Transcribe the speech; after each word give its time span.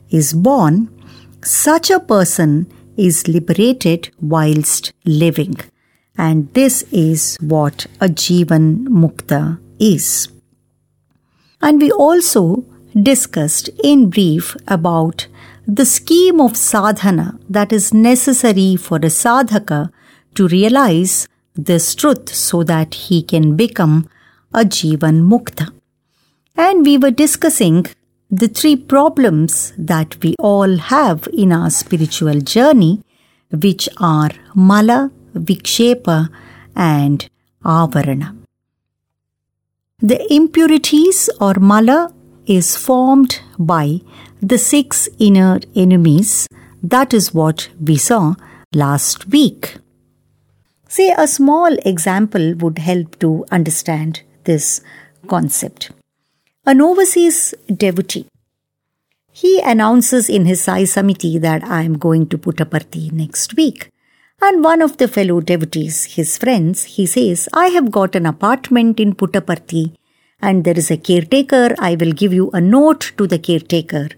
is 0.09 0.33
born, 0.33 0.89
such 1.43 1.89
a 1.89 1.99
person 1.99 2.71
is 2.97 3.27
liberated 3.29 4.09
whilst 4.19 4.91
living. 5.05 5.55
And 6.17 6.53
this 6.53 6.83
is 6.91 7.37
what 7.39 7.85
a 8.01 8.07
Jivan 8.07 8.87
Mukta 8.87 9.59
is. 9.79 10.27
And 11.61 11.79
we 11.79 11.91
also 11.91 12.65
discussed 13.01 13.69
in 13.81 14.09
brief 14.09 14.57
about 14.67 15.27
the 15.67 15.85
scheme 15.85 16.39
of 16.39 16.55
sadhana 16.55 17.37
that 17.49 17.73
is 17.73 17.93
necessary 17.93 18.77
for 18.77 18.97
a 18.97 19.11
sadhaka 19.21 19.91
to 20.33 20.47
realize 20.47 21.27
this 21.55 21.93
truth 21.93 22.33
so 22.33 22.63
that 22.63 22.93
he 22.93 23.21
can 23.21 23.57
become 23.57 24.09
a 24.53 24.63
Jivan 24.63 25.27
Mukta. 25.27 25.73
And 26.55 26.85
we 26.85 26.97
were 26.97 27.11
discussing 27.11 27.85
the 28.31 28.47
three 28.47 28.77
problems 28.77 29.73
that 29.77 30.15
we 30.23 30.35
all 30.39 30.77
have 30.77 31.27
in 31.33 31.51
our 31.51 31.69
spiritual 31.69 32.39
journey, 32.39 33.01
which 33.51 33.89
are 33.97 34.31
Mala, 34.55 35.11
Vikshepa, 35.33 36.29
and 36.75 37.29
Avarana. 37.65 38.37
The 39.99 40.33
impurities 40.33 41.29
or 41.41 41.55
Mala 41.55 42.13
is 42.45 42.77
formed 42.77 43.41
by 43.59 43.99
the 44.41 44.57
six 44.57 45.09
inner 45.19 45.59
enemies. 45.75 46.47
That 46.83 47.13
is 47.13 47.33
what 47.33 47.69
we 47.81 47.97
saw 47.97 48.35
last 48.73 49.27
week. 49.27 49.77
Say 50.87 51.13
a 51.17 51.27
small 51.27 51.75
example 51.85 52.53
would 52.55 52.77
help 52.77 53.19
to 53.19 53.45
understand 53.51 54.21
this 54.43 54.81
concept. 55.27 55.91
An 56.65 56.81
overseas 56.81 57.53
devotee. 57.67 58.27
He 59.31 59.59
announces 59.61 60.29
in 60.29 60.45
his 60.45 60.61
Sai 60.61 60.83
Samiti 60.83 61.39
that 61.41 61.63
I 61.63 61.83
am 61.83 61.97
going 61.97 62.27
to 62.29 62.37
Puttaparthi 62.37 63.11
next 63.11 63.55
week. 63.55 63.89
And 64.41 64.63
one 64.63 64.81
of 64.81 64.97
the 64.97 65.07
fellow 65.07 65.41
devotees, 65.41 66.15
his 66.15 66.37
friends, 66.37 66.83
he 66.83 67.05
says, 67.05 67.49
I 67.53 67.67
have 67.67 67.91
got 67.91 68.15
an 68.15 68.25
apartment 68.25 68.99
in 68.99 69.15
Puttaparthi 69.15 69.95
and 70.39 70.63
there 70.63 70.77
is 70.77 70.91
a 70.91 70.97
caretaker. 70.97 71.75
I 71.79 71.95
will 71.95 72.11
give 72.11 72.33
you 72.33 72.51
a 72.51 72.61
note 72.61 73.13
to 73.17 73.27
the 73.27 73.39
caretaker 73.39 74.09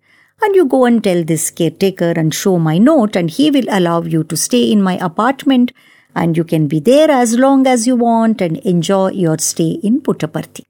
and 0.42 0.56
you 0.56 0.66
go 0.66 0.86
and 0.86 1.04
tell 1.04 1.24
this 1.24 1.50
caretaker 1.52 2.14
and 2.16 2.34
show 2.34 2.58
my 2.58 2.78
note 2.78 3.16
and 3.16 3.30
he 3.30 3.52
will 3.52 3.66
allow 3.70 4.02
you 4.02 4.24
to 4.24 4.38
stay 4.38 4.72
in 4.72 4.82
my 4.82 4.98
apartment 4.98 5.72
and 6.16 6.38
you 6.38 6.44
can 6.44 6.68
be 6.68 6.80
there 6.80 7.12
as 7.12 7.38
long 7.38 7.68
as 7.68 7.86
you 7.86 7.96
want 7.96 8.42
and 8.42 8.58
enjoy 8.58 9.10
your 9.12 9.38
stay 9.38 9.72
in 9.84 10.02
Puttaparthi. 10.02 10.64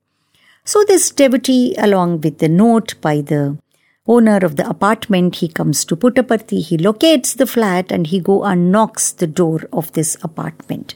So 0.66 0.84
this 0.88 1.12
devotee 1.12 1.76
along 1.78 2.22
with 2.22 2.40
the 2.40 2.50
note 2.50 2.96
by 3.02 3.22
the 3.22 3.58
owner 4.08 4.38
of 4.38 4.56
the 4.56 4.68
apartment, 4.68 5.36
he 5.38 5.48
comes 5.48 5.86
to 5.86 5.96
Puttaparthi, 5.96 6.62
he 6.64 6.78
locates 6.78 7.34
the 7.34 7.46
flat 7.46 7.92
and 7.92 8.08
he 8.08 8.20
go 8.20 8.44
and 8.44 8.72
knocks 8.72 9.12
the 9.12 9.28
door 9.28 9.62
of 9.72 9.92
this 9.94 10.18
apartment. 10.24 10.96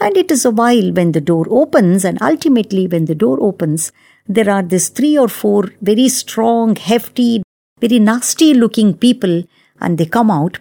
And 0.00 0.16
it 0.16 0.30
is 0.30 0.44
a 0.44 0.50
while 0.50 0.92
when 0.92 1.12
the 1.12 1.20
door 1.20 1.46
opens 1.48 2.04
and 2.04 2.20
ultimately 2.20 2.86
when 2.86 3.06
the 3.06 3.14
door 3.14 3.38
opens, 3.40 3.92
there 4.26 4.50
are 4.50 4.62
these 4.62 4.88
three 4.88 5.16
or 5.16 5.28
four 5.28 5.70
very 5.80 6.08
strong, 6.08 6.76
hefty, 6.76 7.42
very 7.80 7.98
nasty 7.98 8.54
looking 8.54 8.94
people 8.96 9.44
and 9.80 9.98
they 9.98 10.06
come 10.06 10.30
out. 10.30 10.58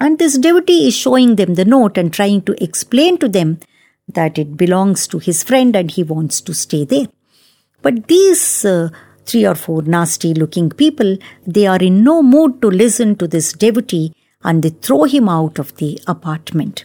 And 0.00 0.18
this 0.18 0.38
devotee 0.38 0.88
is 0.88 0.96
showing 0.96 1.36
them 1.36 1.54
the 1.54 1.64
note 1.64 1.98
and 1.98 2.12
trying 2.12 2.42
to 2.42 2.62
explain 2.62 3.18
to 3.18 3.28
them 3.28 3.58
that 4.06 4.38
it 4.38 4.56
belongs 4.56 5.06
to 5.08 5.18
his 5.18 5.42
friend 5.42 5.74
and 5.74 5.90
he 5.90 6.02
wants 6.02 6.40
to 6.42 6.54
stay 6.54 6.84
there. 6.84 7.06
But 7.82 8.06
these 8.08 8.64
uh, 8.64 8.90
three 9.26 9.44
or 9.44 9.54
four 9.54 9.82
nasty 9.82 10.34
looking 10.34 10.70
people, 10.70 11.18
they 11.46 11.66
are 11.66 11.78
in 11.78 12.04
no 12.04 12.22
mood 12.22 12.62
to 12.62 12.68
listen 12.68 13.16
to 13.16 13.26
this 13.26 13.52
devotee 13.52 14.14
and 14.42 14.62
they 14.62 14.70
throw 14.70 15.04
him 15.04 15.28
out 15.28 15.58
of 15.58 15.76
the 15.76 16.00
apartment. 16.06 16.84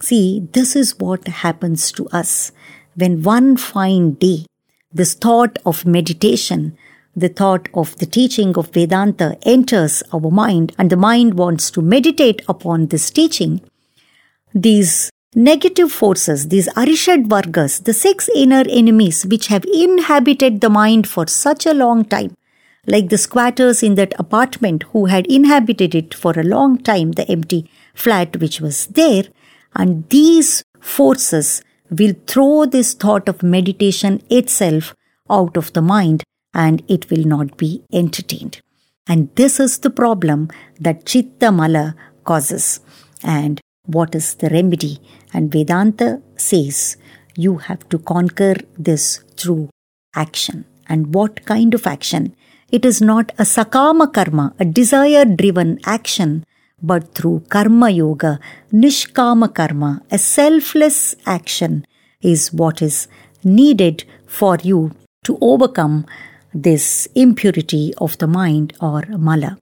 See, 0.00 0.48
this 0.52 0.74
is 0.76 0.98
what 0.98 1.26
happens 1.28 1.92
to 1.92 2.08
us 2.08 2.52
when 2.94 3.22
one 3.22 3.56
fine 3.56 4.14
day 4.14 4.46
this 4.92 5.14
thought 5.14 5.58
of 5.64 5.86
meditation 5.86 6.76
the 7.16 7.28
thought 7.28 7.68
of 7.74 7.96
the 7.98 8.06
teaching 8.06 8.56
of 8.56 8.72
Vedanta 8.72 9.36
enters 9.42 10.02
our 10.12 10.30
mind 10.30 10.74
and 10.78 10.90
the 10.90 10.96
mind 10.96 11.34
wants 11.34 11.70
to 11.72 11.82
meditate 11.82 12.42
upon 12.48 12.86
this 12.86 13.10
teaching, 13.10 13.60
these 14.54 15.10
negative 15.34 15.90
forces, 15.92 16.48
these 16.48 16.68
Arishad 16.76 17.26
Vargas, 17.26 17.80
the 17.80 17.92
six 17.92 18.28
inner 18.34 18.64
enemies 18.68 19.26
which 19.26 19.48
have 19.48 19.64
inhabited 19.64 20.60
the 20.60 20.70
mind 20.70 21.08
for 21.08 21.26
such 21.26 21.66
a 21.66 21.74
long 21.74 22.04
time, 22.04 22.36
like 22.86 23.08
the 23.08 23.18
squatters 23.18 23.82
in 23.82 23.94
that 23.96 24.18
apartment 24.18 24.84
who 24.92 25.06
had 25.06 25.26
inhabited 25.26 25.94
it 25.94 26.14
for 26.14 26.32
a 26.38 26.44
long 26.44 26.78
time, 26.78 27.12
the 27.12 27.28
empty 27.30 27.68
flat 27.94 28.36
which 28.40 28.60
was 28.60 28.86
there, 28.88 29.24
and 29.74 30.08
these 30.10 30.64
forces 30.80 31.62
will 31.90 32.14
throw 32.26 32.64
this 32.64 32.94
thought 32.94 33.28
of 33.28 33.42
meditation 33.42 34.22
itself 34.30 34.94
out 35.28 35.56
of 35.56 35.72
the 35.72 35.82
mind 35.82 36.22
and 36.54 36.82
it 36.88 37.10
will 37.10 37.24
not 37.24 37.56
be 37.56 37.82
entertained. 37.92 38.60
And 39.08 39.28
this 39.34 39.58
is 39.58 39.78
the 39.78 39.90
problem 39.90 40.48
that 40.78 41.06
Chitta 41.06 41.50
Mala 41.50 41.94
causes. 42.24 42.80
And 43.22 43.60
what 43.86 44.14
is 44.14 44.34
the 44.34 44.48
remedy? 44.50 45.00
And 45.32 45.50
Vedanta 45.50 46.22
says 46.36 46.96
you 47.36 47.58
have 47.58 47.88
to 47.88 47.98
conquer 47.98 48.54
this 48.78 49.20
through 49.36 49.70
action. 50.14 50.64
And 50.88 51.14
what 51.14 51.44
kind 51.44 51.74
of 51.74 51.86
action? 51.86 52.34
It 52.70 52.84
is 52.84 53.00
not 53.00 53.32
a 53.38 53.42
sakama 53.42 54.12
karma, 54.12 54.54
a 54.58 54.64
desire 54.64 55.24
driven 55.24 55.78
action, 55.84 56.44
but 56.82 57.14
through 57.14 57.44
karma 57.48 57.90
yoga, 57.90 58.38
nishkama 58.72 59.52
karma, 59.54 60.02
a 60.10 60.18
selfless 60.18 61.14
action 61.26 61.84
is 62.20 62.52
what 62.52 62.80
is 62.80 63.08
needed 63.42 64.04
for 64.26 64.56
you 64.62 64.92
to 65.24 65.36
overcome 65.40 66.06
this 66.52 67.06
impurity 67.14 67.94
of 67.98 68.18
the 68.18 68.26
mind 68.26 68.72
or 68.80 69.02
mala. 69.06 69.58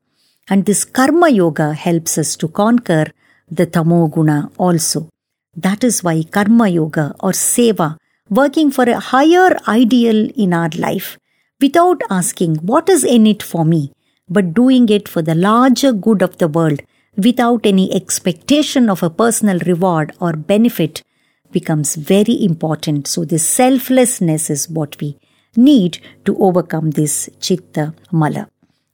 And 0.49 0.65
this 0.65 0.85
karma 0.85 1.29
yoga 1.29 1.75
helps 1.75 2.17
us 2.17 2.37
to 2.37 2.49
conquer 2.49 3.07
the 3.51 3.67
tamoguna 3.67 4.51
also. 4.57 5.09
That 5.57 5.85
is 5.85 6.03
why 6.03 6.23
karma 6.23 6.69
yoga 6.69 7.15
or 7.21 7.33
seva 7.33 7.99
working 8.31 8.71
for 8.71 8.85
a 8.85 9.01
higher 9.01 9.59
ideal 9.67 10.31
in 10.37 10.53
our 10.53 10.71
life 10.77 11.19
without 11.61 12.01
asking 12.11 12.57
what 12.57 12.89
is 12.89 13.05
in 13.05 13.27
it 13.27 13.43
for 13.43 13.65
me, 13.65 13.93
but 14.29 14.55
doing 14.55 14.89
it 14.89 15.09
for 15.09 15.23
the 15.23 15.35
larger 15.35 15.93
good 15.93 16.23
of 16.23 16.39
the 16.39 16.49
world 16.49 16.83
without 17.17 17.67
any 17.67 17.93
expectation 17.95 18.89
of 18.89 19.03
a 19.03 19.11
personal 19.11 19.59
reward 19.61 20.13
or 20.21 20.33
benefit 20.33 21.03
becomes 21.51 21.97
very 21.97 22.43
important. 22.45 23.09
So, 23.09 23.25
this 23.25 23.47
selflessness 23.47 24.51
is 24.51 24.69
what 24.69 25.01
we 25.01 25.19
need 25.59 25.99
to 26.25 26.37
overcome 26.39 26.93
this 26.93 27.29
chitta 27.41 27.95
mala. 28.11 28.49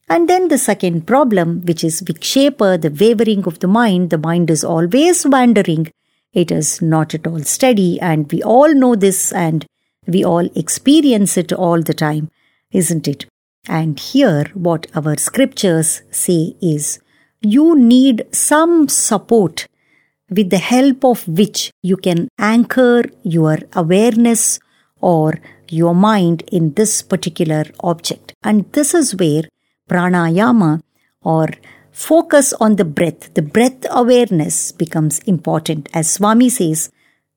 And 0.09 0.29
then 0.29 0.49
the 0.49 0.59
second 0.59 1.07
problem, 1.07 1.63
which 1.63 1.83
is 1.83 2.03
vikshepa, 2.03 2.81
the 2.81 2.91
wavering 2.91 3.45
of 3.45 3.61
the 3.61 3.69
mind. 3.69 4.11
The 4.11 4.19
mind 4.19 4.51
is 4.51 4.65
always 4.65 5.27
wandering. 5.27 5.91
It 6.33 6.51
is 6.51 6.83
not 6.83 7.15
at 7.15 7.27
all 7.27 7.41
steady, 7.41 8.01
and 8.01 8.31
we 8.31 8.43
all 8.43 8.75
know 8.75 8.95
this 8.97 9.33
and 9.33 9.65
we 10.07 10.25
all 10.25 10.47
experience 10.55 11.37
it 11.37 11.53
all 11.53 11.81
the 11.81 11.95
time, 11.95 12.31
isn't 12.73 13.09
it? 13.09 13.27
And 13.67 13.99
here, 13.99 14.45
what 14.53 14.87
our 14.95 15.17
scriptures 15.17 16.03
say 16.11 16.55
is 16.61 16.99
you 17.41 17.77
need 17.77 18.27
some 18.33 18.89
support 18.89 19.67
with 20.29 20.51
the 20.51 20.59
help 20.59 21.05
of 21.05 21.27
which 21.29 21.71
you 21.83 21.97
can 21.97 22.29
anchor 22.39 23.05
your 23.23 23.59
awareness 23.73 24.59
or 25.01 25.41
your 25.75 25.95
mind 25.95 26.43
in 26.51 26.73
this 26.75 27.03
particular 27.03 27.65
object. 27.81 28.35
And 28.43 28.71
this 28.73 28.95
is 28.95 29.17
where 29.17 29.45
pranayama 29.89 30.83
or 31.23 31.49
focus 31.91 32.53
on 32.55 32.77
the 32.77 32.85
breath, 32.85 33.33
the 33.35 33.43
breath 33.43 33.87
awareness 33.91 34.73
becomes 34.73 35.19
important. 35.21 35.89
As 35.93 36.11
Swami 36.11 36.49
says, 36.49 36.91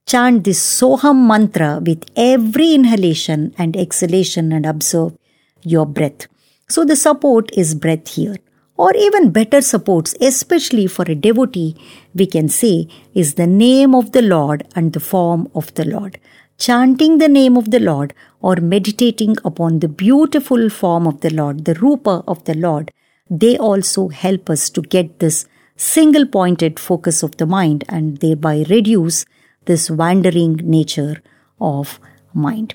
chant 0.06 0.44
this 0.44 0.60
Soham 0.60 1.28
mantra 1.28 1.81
with 1.86 2.04
every 2.16 2.74
inhalation 2.74 3.54
and 3.57 3.75
exhalation 3.75 4.51
and 4.51 4.66
observe 4.66 5.18
your 5.63 5.86
breath. 5.86 6.28
So 6.69 6.86
the 6.86 6.95
support 6.95 7.50
is 7.54 7.75
breath 7.75 8.07
here 8.10 8.38
or 8.78 8.95
even 8.95 9.31
better 9.31 9.62
supports, 9.62 10.16
especially 10.22 10.88
for 10.88 11.04
a 11.07 11.16
devotee, 11.16 11.75
we 12.13 12.28
can 12.28 12.48
say 12.48 12.88
is 13.13 13.34
the 13.34 13.48
name 13.48 13.95
of 13.95 14.12
the 14.12 14.22
Lord 14.22 14.68
and 14.75 14.94
the 14.94 15.00
form 15.00 15.50
of 15.56 15.74
the 15.74 15.86
Lord. 15.86 16.19
Chanting 16.57 17.19
the 17.19 17.27
name 17.27 17.56
of 17.56 17.69
the 17.69 17.80
Lord 17.80 18.13
or 18.42 18.56
meditating 18.56 19.36
upon 19.45 19.80
the 19.80 19.88
beautiful 19.88 20.69
form 20.69 21.06
of 21.06 21.21
the 21.21 21.30
Lord, 21.30 21.65
the 21.65 21.75
Rupa 21.75 22.24
of 22.27 22.44
the 22.45 22.56
Lord, 22.56 22.92
they 23.30 23.57
also 23.57 24.07
help 24.07 24.50
us 24.50 24.69
to 24.71 24.81
get 24.81 25.19
this 25.19 25.45
single 25.75 26.25
pointed 26.25 26.80
focus 26.80 27.21
of 27.21 27.38
the 27.38 27.45
mind 27.45 27.83
and 27.88 28.18
thereby 28.18 28.65
reduce 28.69 29.25
this 29.65 29.92
wandering 29.92 30.56
nature 30.56 31.21
of 31.62 32.00
mind. 32.33 32.74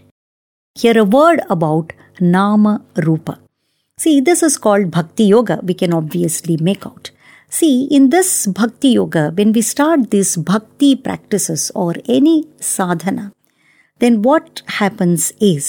Here 0.77 0.97
a 0.97 1.05
word 1.05 1.41
about 1.51 1.93
Nama 2.21 2.83
Rupa. 2.97 3.41
See, 3.99 4.21
this 4.21 4.45
is 4.45 4.59
called 4.59 4.93
Bhakti 4.93 5.25
Yoga, 5.25 5.61
we 5.63 5.75
can 5.75 5.93
obviously 5.93 6.57
make 6.57 6.87
out. 6.87 7.11
See, 7.49 7.89
in 7.91 8.11
this 8.11 8.47
Bhakti 8.47 8.91
Yoga, 8.91 9.33
when 9.35 9.53
we 9.53 9.61
start 9.61 10.11
these 10.11 10.37
Bhakti 10.37 10.95
practices 10.97 11.73
or 11.75 11.95
any 12.09 12.47
sadhana, 12.61 13.33
then 14.03 14.21
what 14.23 14.63
happens 14.81 15.33
is 15.41 15.67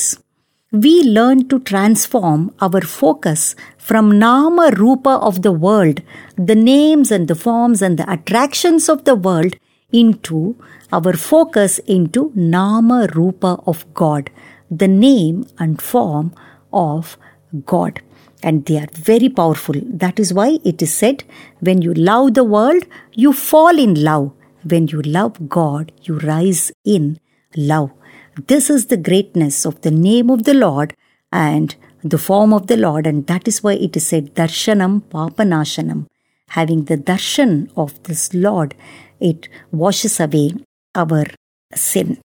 we 0.71 0.93
learn 1.03 1.47
to 1.49 1.59
transform 1.71 2.53
our 2.59 2.81
focus 2.81 3.55
from 3.77 4.17
Nama 4.17 4.71
Rupa 4.75 5.17
of 5.29 5.43
the 5.43 5.51
world, 5.51 6.01
the 6.35 6.55
names 6.55 7.11
and 7.11 7.27
the 7.27 7.35
forms 7.35 7.83
and 7.83 7.99
the 7.99 8.11
attractions 8.11 8.89
of 8.89 9.03
the 9.05 9.15
world, 9.15 9.55
into 9.91 10.55
our 10.91 11.13
focus 11.13 11.77
into 11.97 12.31
Nama 12.33 13.07
Rupa 13.13 13.59
of 13.67 13.85
God, 13.93 14.31
the 14.71 14.87
name 14.87 15.45
and 15.59 15.79
form 15.79 16.33
of 16.71 17.17
God 17.65 18.01
and 18.43 18.65
they 18.65 18.77
are 18.77 18.89
very 18.91 19.29
powerful. 19.29 19.75
That 19.85 20.19
is 20.19 20.33
why 20.33 20.59
it 20.63 20.81
is 20.81 20.93
said, 20.93 21.23
when 21.61 21.81
you 21.81 21.93
love 21.93 22.33
the 22.33 22.43
world, 22.43 22.83
you 23.13 23.31
fall 23.31 23.79
in 23.79 24.03
love. 24.03 24.33
When 24.63 24.87
you 24.87 25.01
love 25.01 25.49
God, 25.49 25.91
you 26.03 26.17
rise 26.19 26.71
in 26.83 27.19
love. 27.55 27.91
This 28.35 28.69
is 28.69 28.87
the 28.87 28.97
greatness 28.97 29.63
of 29.63 29.81
the 29.81 29.91
name 29.91 30.31
of 30.31 30.43
the 30.43 30.55
Lord 30.55 30.95
and 31.31 31.75
the 32.03 32.17
form 32.17 32.51
of 32.51 32.65
the 32.65 32.77
Lord, 32.77 33.05
and 33.05 33.27
that 33.27 33.47
is 33.47 33.61
why 33.61 33.73
it 33.73 33.95
is 33.95 34.07
said, 34.07 34.33
Darshanam 34.33 35.01
Papanashanam. 35.03 36.07
Having 36.49 36.85
the 36.85 36.97
darshan 36.97 37.69
of 37.77 38.01
this 38.03 38.33
Lord, 38.33 38.75
it 39.19 39.49
washes 39.71 40.19
away 40.19 40.53
our 40.95 41.25
sin. 41.73 42.19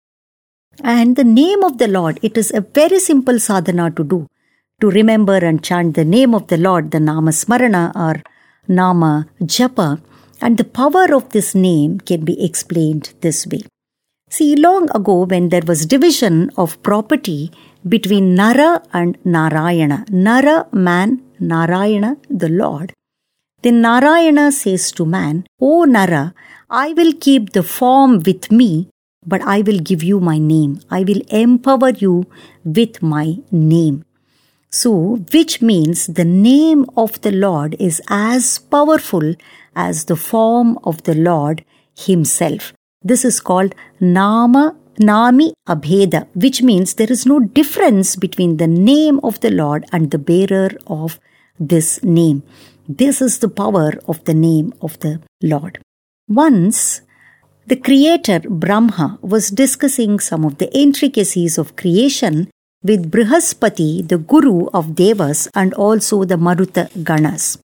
And 0.82 1.16
the 1.16 1.24
name 1.24 1.62
of 1.64 1.78
the 1.78 1.88
Lord, 1.88 2.18
it 2.22 2.36
is 2.36 2.52
a 2.52 2.60
very 2.60 2.98
simple 2.98 3.38
sadhana 3.38 3.90
to 3.92 4.04
do 4.04 4.28
to 4.80 4.90
remember 4.90 5.36
and 5.36 5.62
chant 5.64 5.94
the 5.94 6.04
name 6.04 6.34
of 6.34 6.48
the 6.48 6.56
Lord, 6.58 6.90
the 6.90 7.00
Nama 7.00 7.30
Smarana 7.30 7.94
or 7.94 8.22
Nama 8.68 9.26
Japa, 9.40 10.02
and 10.40 10.58
the 10.58 10.64
power 10.64 11.14
of 11.14 11.30
this 11.30 11.54
name 11.54 12.00
can 12.00 12.24
be 12.24 12.44
explained 12.44 13.14
this 13.20 13.46
way. 13.46 13.62
See, 14.34 14.56
long 14.56 14.88
ago, 14.92 15.26
when 15.26 15.50
there 15.50 15.62
was 15.64 15.86
division 15.86 16.50
of 16.56 16.82
property 16.82 17.52
between 17.88 18.34
Nara 18.34 18.82
and 18.92 19.16
Narayana, 19.25 20.06
Nara, 20.10 20.66
man, 20.72 21.22
Narayana, 21.38 22.16
the 22.28 22.48
Lord, 22.48 22.92
then 23.62 23.81
Narayana 23.81 24.50
says 24.50 24.90
to 24.92 25.06
man, 25.06 25.46
O 25.60 25.84
Nara, 25.84 26.34
I 26.69 26.94
will 26.94 27.12
keep 27.12 27.52
the 27.52 27.62
form 27.62 28.25
with 28.26 28.50
me, 28.50 28.88
but 29.25 29.40
I 29.42 29.60
will 29.60 29.78
give 29.78 30.02
you 30.02 30.19
my 30.19 30.38
name. 30.38 30.80
I 30.90 31.04
will 31.04 31.22
empower 31.30 31.90
you 31.90 32.26
with 32.64 33.04
my 33.04 33.37
name. 33.52 34.04
So, 34.69 35.20
which 35.32 35.62
means 35.62 36.08
the 36.08 36.25
name 36.25 36.87
of 36.96 37.20
the 37.20 37.30
Lord 37.30 37.76
is 37.78 38.02
as 38.08 38.58
powerful 38.58 39.37
as 39.76 40.06
the 40.06 40.16
form 40.16 40.76
of 40.82 41.04
the 41.04 41.14
Lord 41.14 41.64
Himself. 41.96 42.72
This 43.06 43.22
is 43.22 43.38
called 43.38 43.74
Nama 44.00 44.74
Nami 44.98 45.52
Abheda, 45.68 46.26
which 46.34 46.62
means 46.62 46.94
there 46.94 47.12
is 47.12 47.26
no 47.26 47.38
difference 47.38 48.16
between 48.16 48.56
the 48.56 48.66
name 48.66 49.20
of 49.22 49.40
the 49.40 49.50
Lord 49.50 49.84
and 49.92 50.10
the 50.10 50.18
bearer 50.18 50.70
of 50.86 51.20
this 51.60 52.02
name. 52.02 52.42
This 52.88 53.20
is 53.20 53.40
the 53.40 53.48
power 53.50 53.92
of 54.08 54.24
the 54.24 54.32
name 54.32 54.72
of 54.80 54.98
the 55.00 55.20
Lord. 55.42 55.80
Once, 56.28 57.02
the 57.66 57.76
creator 57.76 58.40
Brahma 58.40 59.18
was 59.20 59.50
discussing 59.50 60.18
some 60.18 60.44
of 60.44 60.56
the 60.56 60.74
intricacies 60.74 61.58
of 61.58 61.76
creation 61.76 62.50
with 62.82 63.10
Brihaspati, 63.10 64.08
the 64.08 64.18
guru 64.18 64.68
of 64.68 64.94
Devas, 64.94 65.49
and 65.54 65.75
also 65.75 66.25
the 66.25 66.37
Maruta 66.37 66.90
Ganas. 67.02 67.58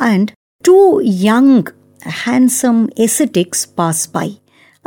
And 0.00 0.32
two 0.62 1.00
young, 1.04 1.66
handsome 2.02 2.90
ascetics 2.96 3.66
pass 3.66 4.06
by. 4.06 4.38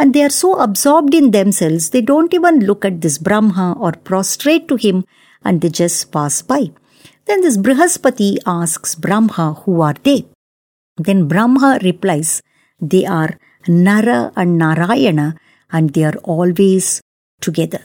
And 0.01 0.15
they 0.15 0.23
are 0.23 0.35
so 0.43 0.49
absorbed 0.59 1.13
in 1.13 1.29
themselves, 1.29 1.91
they 1.91 2.01
don't 2.01 2.33
even 2.33 2.61
look 2.69 2.83
at 2.83 3.01
this 3.01 3.17
Brahma 3.19 3.75
or 3.79 3.91
prostrate 3.91 4.67
to 4.69 4.75
him, 4.75 5.05
and 5.45 5.61
they 5.61 5.69
just 5.69 6.11
pass 6.11 6.41
by. 6.41 6.71
Then 7.25 7.41
this 7.41 7.57
Brihaspati 7.57 8.39
asks 8.45 8.95
Brahma, 8.95 9.61
Who 9.63 9.81
are 9.81 9.95
they? 10.07 10.25
Then 10.97 11.27
Brahma 11.27 11.79
replies, 11.83 12.41
They 12.79 13.05
are 13.05 13.37
Nara 13.67 14.31
and 14.35 14.57
Narayana, 14.57 15.35
and 15.71 15.93
they 15.93 16.03
are 16.03 16.17
always 16.23 16.99
together 17.39 17.81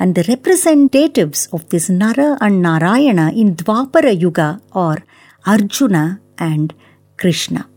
and 0.00 0.14
the 0.14 0.24
representatives 0.28 1.46
of 1.52 1.68
this 1.68 1.88
Nara 1.90 2.38
and 2.40 2.62
Narayana 2.62 3.32
in 3.32 3.54
Dwapara 3.54 4.18
Yuga 4.18 4.60
are 4.72 5.00
Arjuna 5.46 6.20
and 6.38 6.72
Krishna. 7.18 7.69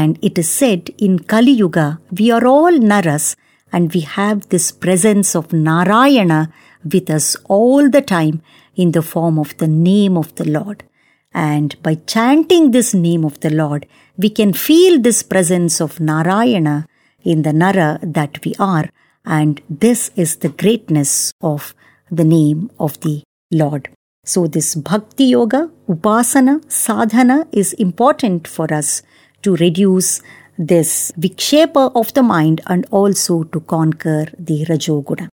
And 0.00 0.18
it 0.22 0.38
is 0.38 0.48
said 0.48 0.88
in 0.96 1.18
Kali 1.18 1.52
Yuga, 1.52 2.00
we 2.18 2.30
are 2.30 2.46
all 2.46 2.72
Naras 2.72 3.36
and 3.74 3.92
we 3.92 4.00
have 4.00 4.48
this 4.48 4.72
presence 4.72 5.36
of 5.36 5.52
Narayana 5.52 6.50
with 6.82 7.10
us 7.10 7.36
all 7.44 7.90
the 7.90 8.00
time 8.00 8.40
in 8.74 8.92
the 8.92 9.02
form 9.02 9.38
of 9.38 9.54
the 9.58 9.68
name 9.68 10.16
of 10.16 10.34
the 10.36 10.48
Lord. 10.48 10.82
And 11.34 11.76
by 11.82 11.96
chanting 12.06 12.70
this 12.70 12.94
name 12.94 13.22
of 13.22 13.38
the 13.40 13.50
Lord, 13.50 13.86
we 14.16 14.30
can 14.30 14.54
feel 14.54 14.98
this 14.98 15.22
presence 15.22 15.78
of 15.78 16.00
Narayana 16.00 16.86
in 17.22 17.42
the 17.42 17.52
Nara 17.52 17.98
that 18.02 18.42
we 18.46 18.54
are 18.58 18.88
and 19.26 19.60
this 19.68 20.10
is 20.16 20.36
the 20.36 20.48
greatness 20.48 21.34
of 21.42 21.74
the 22.10 22.24
name 22.24 22.70
of 22.80 22.98
the 23.00 23.24
Lord. 23.50 23.90
So, 24.24 24.46
this 24.46 24.74
bhakti 24.74 25.24
yoga, 25.24 25.70
upasana, 25.86 26.70
sadhana 26.70 27.46
is 27.52 27.72
important 27.74 28.48
for 28.48 28.72
us 28.72 29.02
to 29.42 29.56
reduce 29.56 30.22
this 30.58 31.12
vikshepa 31.18 31.92
of 31.94 32.12
the 32.14 32.22
mind 32.22 32.60
and 32.66 32.86
also 32.90 33.44
to 33.44 33.60
conquer 33.60 34.26
the 34.38 34.64
rajoguna. 34.66 35.28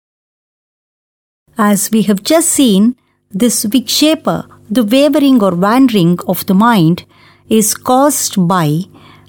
As 1.57 1.91
we 1.91 2.03
have 2.03 2.23
just 2.23 2.49
seen, 2.49 2.95
this 3.31 3.65
vikshepa, 3.65 4.47
the 4.69 4.83
wavering 4.83 5.43
or 5.43 5.55
wandering 5.55 6.19
of 6.27 6.45
the 6.45 6.53
mind, 6.53 7.05
is 7.49 7.73
caused 7.73 8.47
by 8.47 8.83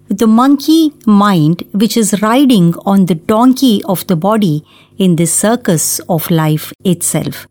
the 0.09 0.27
monkey 0.27 0.93
mind, 1.07 1.63
which 1.73 1.97
is 1.97 2.21
riding 2.21 2.75
on 2.85 3.07
the 3.07 3.15
donkey 3.15 3.83
of 3.85 4.07
the 4.07 4.17
body, 4.17 4.65
in 4.99 5.17
the 5.17 5.27
circus 5.27 5.99
of 6.09 6.31
life 6.31 6.73
itself. 6.85 7.47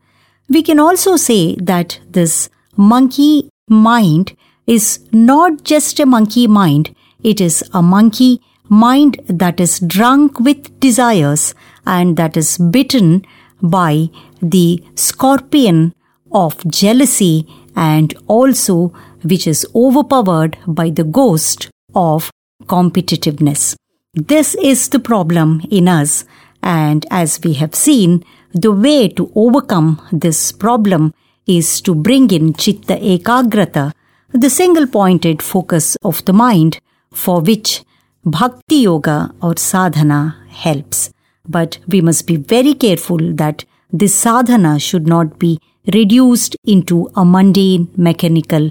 We 0.50 0.62
can 0.62 0.80
also 0.80 1.16
say 1.16 1.56
that 1.56 2.00
this 2.10 2.50
monkey 2.76 3.50
mind 3.68 4.36
is 4.68 5.00
not 5.12 5.64
just 5.64 6.00
a 6.00 6.06
monkey 6.06 6.48
mind, 6.48 6.96
it 7.24 7.42
is 7.42 7.64
a 7.74 7.82
monkey 7.82 8.42
mind 8.68 9.20
that 9.28 9.60
is 9.60 9.80
drunk 9.80 10.40
with 10.40 10.80
desires 10.80 11.54
and 11.86 12.18
that 12.18 12.38
is 12.38 12.58
bitten 12.58 13.26
by 13.62 14.10
the 14.42 14.84
scorpion 14.96 15.94
of 16.32 16.66
jealousy 16.70 17.48
and 17.76 18.14
also 18.28 18.94
which 19.24 19.48
is 19.48 19.66
overpowered 19.76 20.58
by 20.68 20.90
the 20.90 21.04
ghost 21.04 21.70
of 21.96 22.32
competitiveness. 22.66 23.76
This 24.14 24.56
is 24.56 24.90
the 24.90 25.00
problem 25.00 25.62
in 25.70 25.88
us, 25.88 26.26
and 26.62 27.06
as 27.12 27.40
we 27.44 27.54
have 27.54 27.76
seen, 27.76 28.24
the 28.54 28.72
way 28.72 29.08
to 29.10 29.32
overcome 29.36 30.02
this 30.12 30.52
problem 30.52 31.14
is 31.46 31.82
to 31.82 31.96
bring 31.96 32.32
in 32.32 32.54
Chitta 32.54 32.96
Ekagrata, 32.96 33.94
the 34.32 34.50
single 34.50 34.88
pointed 34.88 35.42
focus 35.42 35.96
of 36.04 36.24
the 36.26 36.34
mind, 36.34 36.80
for 37.14 37.42
which 37.42 37.84
Bhakti 38.26 38.78
Yoga 38.78 39.34
or 39.42 39.56
sadhana 39.58 40.36
helps. 40.50 41.12
But 41.48 41.80
we 41.88 42.02
must 42.02 42.28
be 42.28 42.38
very 42.38 42.74
careful 42.74 43.18
that 43.36 43.66
this 43.92 44.14
sadhana 44.14 44.80
should 44.80 45.08
not 45.08 45.40
be 45.40 45.60
reduced 45.94 46.56
into 46.66 47.10
a 47.16 47.26
mundane 47.26 47.90
mechanical 47.96 48.70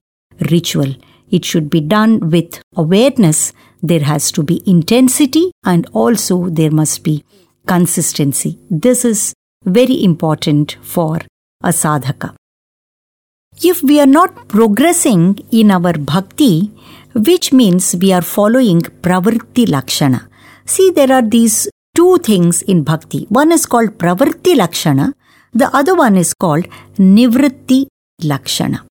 ritual. 0.51 0.95
It 1.31 1.45
should 1.45 1.69
be 1.69 1.81
done 1.81 2.31
with 2.31 2.61
awareness. 2.77 3.53
There 3.83 4.01
has 4.01 4.31
to 4.33 4.43
be 4.43 4.63
intensity 4.67 5.51
and 5.65 5.87
also 5.93 6.49
there 6.49 6.71
must 6.71 7.03
be 7.03 7.25
consistency. 7.67 8.59
This 8.71 9.05
is 9.05 9.35
very 9.65 10.03
important 10.03 10.77
for 10.83 11.19
a 11.63 11.69
sadhaka. 11.69 12.35
If 13.63 13.83
we 13.83 13.99
are 14.01 14.07
not 14.07 14.49
progressing 14.49 15.45
in 15.51 15.73
our 15.73 15.93
bhakti, 15.95 16.71
which 17.15 17.53
means 17.53 17.97
we 18.01 18.13
are 18.13 18.23
following 18.23 18.81
pravritti 18.81 19.69
lakshana. 19.69 20.29
See, 20.65 20.91
there 20.91 21.13
are 21.13 21.23
these 21.23 21.69
two 21.95 22.19
things 22.19 22.63
in 22.63 22.83
bhakti. 22.85 23.27
One 23.29 23.53
is 23.53 23.67
called 23.67 23.99
pravritti 23.99 24.57
lakshana, 24.57 25.15
the 25.53 25.75
other 25.75 25.95
one 25.95 26.17
is 26.17 26.35
called 26.35 26.67
nivritti 26.97 27.87
lakshana. 28.23 28.85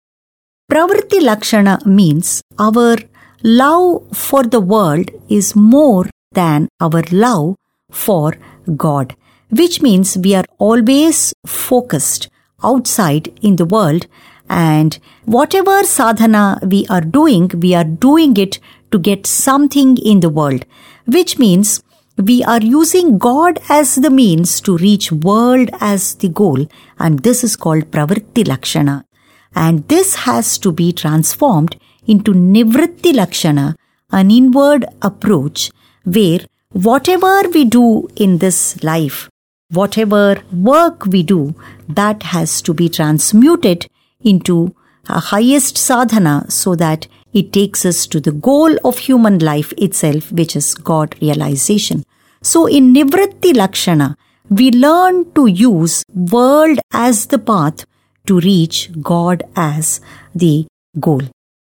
Pravritti 0.71 1.21
lakshana 1.21 1.79
means 1.85 2.41
our 2.59 2.97
love 3.43 4.05
for 4.13 4.43
the 4.43 4.59
world 4.59 5.09
is 5.29 5.55
more 5.55 6.09
than 6.33 6.67
our 6.81 7.03
love 7.11 7.55
for 7.91 8.35
God, 8.75 9.15
which 9.49 9.81
means 9.81 10.17
we 10.17 10.35
are 10.35 10.45
always 10.57 11.33
focused 11.45 12.29
outside 12.63 13.31
in 13.41 13.55
the 13.55 13.65
world 13.65 14.07
and 14.49 14.99
whatever 15.25 15.83
sadhana 15.83 16.59
we 16.63 16.85
are 16.87 17.01
doing, 17.01 17.49
we 17.49 17.73
are 17.73 17.83
doing 17.83 18.37
it 18.37 18.59
to 18.91 18.99
get 18.99 19.27
something 19.27 19.97
in 19.97 20.21
the 20.21 20.29
world, 20.29 20.65
which 21.05 21.37
means 21.37 21.83
we 22.17 22.43
are 22.43 22.61
using 22.61 23.17
God 23.17 23.59
as 23.69 23.95
the 23.95 24.09
means 24.09 24.59
to 24.61 24.77
reach 24.77 25.11
world 25.11 25.69
as 25.79 26.15
the 26.15 26.29
goal. 26.29 26.67
And 26.97 27.19
this 27.19 27.43
is 27.43 27.55
called 27.55 27.91
pravritti 27.91 28.47
lakshana. 28.47 29.05
And 29.53 29.87
this 29.87 30.15
has 30.15 30.57
to 30.59 30.71
be 30.71 30.91
transformed 30.91 31.77
into 32.05 32.33
nivritti 32.33 33.13
lakshana, 33.13 33.75
an 34.11 34.31
inward 34.31 34.85
approach 35.01 35.71
where 36.05 36.39
whatever 36.71 37.41
we 37.49 37.65
do 37.65 38.07
in 38.15 38.37
this 38.37 38.81
life, 38.83 39.29
whatever 39.69 40.41
work 40.51 41.05
we 41.05 41.23
do, 41.23 41.53
that 41.89 42.23
has 42.23 42.61
to 42.61 42.73
be 42.73 42.87
transmuted 42.89 43.87
into 44.21 44.75
a 45.07 45.19
highest 45.19 45.77
sadhana 45.77 46.45
so 46.49 46.75
that 46.75 47.07
it 47.33 47.53
takes 47.53 47.85
us 47.85 48.07
to 48.07 48.19
the 48.19 48.31
goal 48.31 48.75
of 48.83 48.97
human 48.97 49.39
life 49.39 49.73
itself, 49.77 50.31
which 50.31 50.55
is 50.55 50.73
God 50.73 51.15
realization. 51.21 52.03
So 52.41 52.65
in 52.65 52.93
Nivritti 52.93 53.55
Lakshana, 53.55 54.15
we 54.49 54.71
learn 54.71 55.31
to 55.33 55.47
use 55.47 56.03
world 56.13 56.79
as 56.91 57.27
the 57.27 57.39
path 57.39 57.85
to 58.27 58.39
reach 58.39 58.89
God 59.01 59.43
as 59.55 60.01
the 60.33 60.65
goal. 60.99 61.21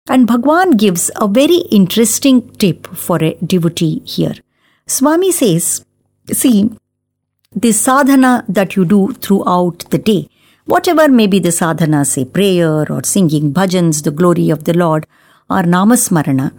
And 0.09 0.27
Bhagwan 0.27 0.73
gives 0.73 1.11
a 1.17 1.27
very 1.27 1.59
interesting 1.71 2.51
tip 2.53 2.87
for 2.87 3.23
a 3.23 3.35
devotee 3.37 4.03
here. 4.05 4.35
Swami 4.87 5.33
says, 5.33 5.85
see, 6.31 6.71
the 7.55 7.73
sadhana 7.73 8.45
that 8.49 8.77
you 8.77 8.85
do 8.85 9.13
throughout 9.15 9.85
the 9.91 9.99
day, 9.99 10.29
Whatever 10.67 11.09
may 11.09 11.27
be 11.27 11.39
the 11.41 11.53
sadhana, 11.53 12.05
say 12.07 12.25
prayer 12.25 12.91
or 12.91 13.03
singing 13.05 13.53
bhajans, 13.53 14.03
the 14.03 14.11
glory 14.11 14.49
of 14.49 14.65
the 14.65 14.73
Lord, 14.73 15.07
or 15.51 15.63
namasmarana. 15.63 16.53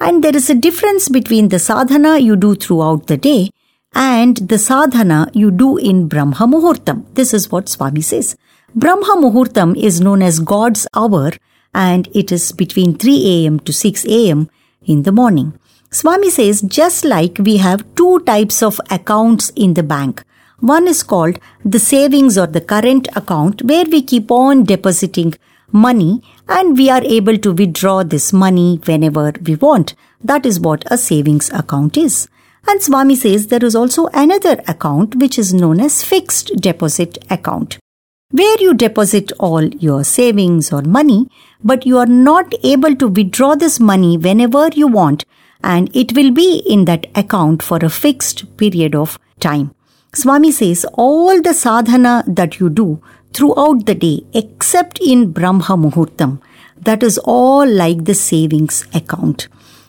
And 0.00 0.24
there 0.24 0.34
is 0.34 0.48
a 0.48 0.54
difference 0.54 1.10
between 1.10 1.48
the 1.48 1.58
sadhana 1.58 2.18
you 2.18 2.36
do 2.36 2.54
throughout 2.54 3.06
the 3.06 3.18
day 3.18 3.50
and 3.94 4.36
the 4.36 4.58
sadhana 4.58 5.30
you 5.34 5.50
do 5.50 5.76
in 5.76 6.08
Brahma 6.08 6.36
Muhurtam. 6.36 7.04
This 7.14 7.34
is 7.34 7.50
what 7.50 7.68
Swami 7.68 8.00
says. 8.00 8.34
Brahma 8.74 9.16
Muhurtam 9.20 9.76
is 9.76 10.00
known 10.00 10.22
as 10.22 10.40
God's 10.40 10.86
hour 10.94 11.32
and 11.74 12.08
it 12.14 12.32
is 12.32 12.52
between 12.52 12.96
3 12.96 13.46
am 13.46 13.60
to 13.60 13.74
6 13.74 14.06
am 14.06 14.48
in 14.86 15.02
the 15.02 15.12
morning. 15.12 15.52
Swami 15.90 16.30
says 16.30 16.62
just 16.62 17.04
like 17.04 17.36
we 17.38 17.58
have 17.58 17.84
two 17.94 18.20
types 18.20 18.62
of 18.62 18.80
accounts 18.90 19.50
in 19.50 19.74
the 19.74 19.82
bank. 19.82 20.22
One 20.60 20.86
is 20.86 21.02
called 21.02 21.38
the 21.64 21.78
savings 21.78 22.36
or 22.38 22.46
the 22.46 22.60
current 22.60 23.08
account 23.16 23.62
where 23.62 23.84
we 23.84 24.02
keep 24.02 24.30
on 24.30 24.64
depositing 24.64 25.34
money 25.72 26.22
and 26.48 26.76
we 26.76 26.90
are 26.90 27.02
able 27.02 27.38
to 27.38 27.52
withdraw 27.52 28.02
this 28.02 28.32
money 28.32 28.80
whenever 28.84 29.32
we 29.42 29.56
want. 29.56 29.94
That 30.22 30.44
is 30.44 30.60
what 30.60 30.84
a 30.90 30.98
savings 30.98 31.50
account 31.50 31.96
is. 31.96 32.28
And 32.68 32.82
Swami 32.82 33.16
says 33.16 33.46
there 33.46 33.64
is 33.64 33.74
also 33.74 34.08
another 34.12 34.62
account 34.68 35.16
which 35.16 35.38
is 35.38 35.54
known 35.54 35.80
as 35.80 36.04
fixed 36.04 36.56
deposit 36.56 37.18
account 37.30 37.78
where 38.30 38.56
you 38.60 38.74
deposit 38.74 39.32
all 39.40 39.64
your 39.64 40.04
savings 40.04 40.72
or 40.72 40.82
money, 40.82 41.28
but 41.64 41.84
you 41.84 41.98
are 41.98 42.06
not 42.06 42.54
able 42.62 42.94
to 42.94 43.08
withdraw 43.08 43.54
this 43.54 43.80
money 43.80 44.16
whenever 44.16 44.68
you 44.68 44.86
want 44.86 45.24
and 45.62 45.94
it 45.94 46.14
will 46.16 46.30
be 46.30 46.62
in 46.66 46.84
that 46.84 47.06
account 47.14 47.62
for 47.62 47.78
a 47.78 47.90
fixed 47.90 48.56
period 48.56 48.94
of 48.94 49.18
time. 49.40 49.74
Swami 50.12 50.50
says 50.50 50.84
all 50.94 51.40
the 51.40 51.54
sadhana 51.54 52.24
that 52.26 52.58
you 52.58 52.68
do 52.68 53.00
throughout 53.32 53.86
the 53.86 53.94
day 53.94 54.24
except 54.34 54.98
in 55.00 55.30
Brahma 55.30 55.76
Muhurtam, 55.76 56.40
that 56.82 57.04
is 57.04 57.16
all 57.18 57.64
like 57.64 58.04
the 58.06 58.14
savings 58.14 58.84
account. 58.92 59.46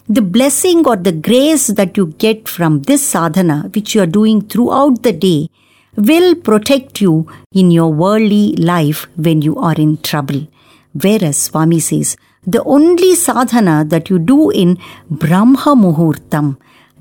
The 0.08 0.22
blessing 0.22 0.86
or 0.86 0.96
the 0.96 1.12
grace 1.12 1.68
that 1.68 1.98
you 1.98 2.08
get 2.20 2.48
from 2.48 2.84
this 2.84 3.01
sadhana, 3.01 3.72
which 3.74 3.96
you 3.96 4.01
are 4.01 4.06
doing 4.06 4.42
throughout 4.42 5.01
the 5.01 5.13
day, 5.13 5.50
will 5.96 6.36
protect 6.36 7.01
you 7.01 7.28
in 7.51 7.72
your 7.72 7.92
worldly 7.92 8.56
life 8.58 9.08
when 9.16 9.42
you 9.42 9.58
are 9.58 9.75
in 9.75 9.98
trouble. 9.98 10.48
Whereas 10.94 11.38
Swami 11.38 11.80
says, 11.80 12.16
the 12.46 12.63
only 12.63 13.16
sadhana 13.16 13.86
that 13.86 14.10
you 14.12 14.20
do 14.20 14.51
in 14.51 14.78
Brahma 15.10 15.75
Muhurtam, 15.75 16.58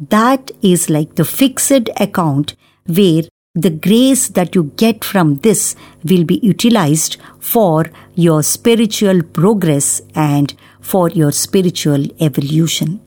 that 0.09 0.51
is 0.63 0.89
like 0.89 1.17
the 1.17 1.25
fixed 1.25 1.91
account 1.99 2.55
where 2.91 3.23
the 3.55 3.71
grace 3.71 4.29
that 4.29 4.55
you 4.55 4.65
get 4.77 5.05
from 5.05 5.37
this 5.39 5.75
will 6.05 6.25
be 6.25 6.39
utilized 6.43 7.17
for 7.39 7.87
your 8.15 8.43
spiritual 8.43 9.23
progress 9.23 10.01
and 10.15 10.55
for 10.81 11.09
your 11.11 11.33
spiritual 11.33 12.05
evolution. 12.21 13.01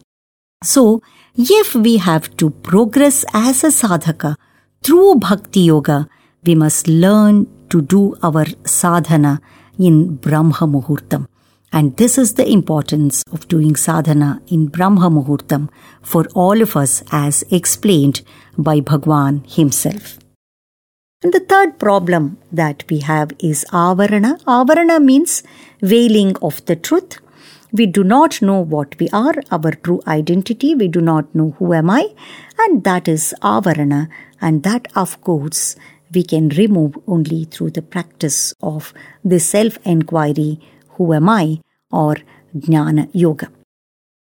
So, 0.63 1.01
if 1.35 1.73
we 1.75 1.97
have 1.97 2.35
to 2.37 2.49
progress 2.49 3.25
as 3.33 3.63
a 3.63 3.67
sadhaka 3.67 4.35
through 4.83 5.15
bhakti 5.15 5.61
yoga, 5.61 6.07
we 6.45 6.55
must 6.55 6.87
learn 6.87 7.47
to 7.69 7.81
do 7.81 8.15
our 8.21 8.45
sadhana 8.65 9.41
in 9.79 10.15
Brahma 10.15 10.67
Muhurtam. 10.67 11.27
And 11.73 11.97
this 11.97 12.19
is 12.19 12.35
the 12.35 12.47
importance 12.47 13.23
of 13.31 13.47
doing 13.47 13.75
sadhana 13.75 14.41
in 14.47 14.67
Brahma 14.67 15.09
Muhurtam 15.09 15.69
for 16.03 16.27
all 16.35 16.61
of 16.61 16.77
us 16.77 17.03
as 17.11 17.43
explained 17.49 18.21
by 18.55 18.79
Bhagwan 18.79 19.43
himself. 19.47 20.19
And 21.23 21.33
the 21.33 21.39
third 21.39 21.79
problem 21.79 22.37
that 22.51 22.83
we 22.91 22.99
have 22.99 23.31
is 23.39 23.65
avarana. 23.71 24.39
Avarana 24.43 25.03
means 25.03 25.41
veiling 25.81 26.35
of 26.43 26.63
the 26.65 26.75
truth. 26.75 27.19
We 27.71 27.87
do 27.87 28.03
not 28.03 28.39
know 28.39 28.59
what 28.59 28.95
we 28.99 29.09
are, 29.09 29.33
our 29.51 29.71
true 29.71 30.01
identity. 30.05 30.75
We 30.75 30.87
do 30.87 31.01
not 31.01 31.33
know 31.33 31.55
who 31.57 31.73
am 31.73 31.89
I. 31.89 32.13
And 32.59 32.83
that 32.83 33.07
is 33.07 33.33
avarana. 33.41 34.09
And 34.39 34.61
that, 34.61 34.89
of 34.95 35.19
course, 35.21 35.75
we 36.13 36.23
can 36.23 36.49
remove 36.49 36.99
only 37.07 37.45
through 37.45 37.71
the 37.71 37.81
practice 37.81 38.53
of 38.61 38.93
the 39.23 39.39
self 39.39 39.79
inquiry 39.83 40.59
who 40.95 41.13
am 41.13 41.29
I 41.29 41.59
or 41.91 42.17
Jnana 42.55 43.09
Yoga. 43.13 43.49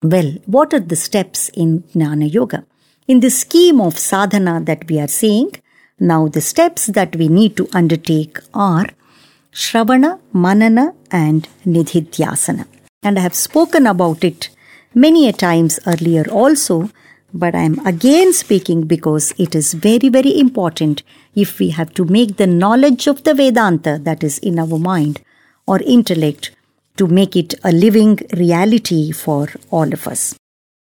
Well, 0.01 0.33
what 0.45 0.73
are 0.73 0.79
the 0.79 0.95
steps 0.95 1.49
in 1.49 1.83
Jnana 1.93 2.31
Yoga? 2.33 2.65
In 3.07 3.19
the 3.19 3.29
scheme 3.29 3.81
of 3.81 3.97
sadhana 3.97 4.61
that 4.61 4.87
we 4.89 4.99
are 4.99 5.07
seeing, 5.07 5.51
Now, 5.99 6.29
the 6.29 6.41
steps 6.41 6.87
that 6.87 7.15
we 7.17 7.27
need 7.27 7.57
to 7.57 7.67
undertake 7.73 8.39
are 8.53 8.87
Shravana, 9.51 10.19
Manana, 10.31 10.93
and 11.11 11.47
Nididhyasana. 11.65 12.65
And 13.03 13.19
I 13.19 13.21
have 13.21 13.35
spoken 13.35 13.85
about 13.85 14.23
it 14.23 14.49
many 14.93 15.27
a 15.27 15.33
times 15.33 15.79
earlier 15.85 16.25
also, 16.29 16.89
but 17.33 17.53
I 17.53 17.63
am 17.63 17.85
again 17.85 18.31
speaking 18.31 18.83
because 18.83 19.33
it 19.37 19.55
is 19.55 19.73
very, 19.73 20.09
very 20.09 20.39
important 20.39 21.03
if 21.35 21.59
we 21.59 21.69
have 21.71 21.93
to 21.95 22.05
make 22.05 22.37
the 22.37 22.47
knowledge 22.47 23.07
of 23.07 23.23
the 23.23 23.33
Vedanta 23.33 23.99
that 24.01 24.23
is 24.23 24.39
in 24.39 24.57
our 24.57 24.79
mind 24.79 25.21
or 25.67 25.81
intellect 25.81 26.51
to 26.99 27.07
make 27.07 27.35
it 27.35 27.55
a 27.63 27.71
living 27.71 28.19
reality 28.37 29.11
for 29.11 29.47
all 29.71 29.91
of 29.91 30.07
us. 30.07 30.35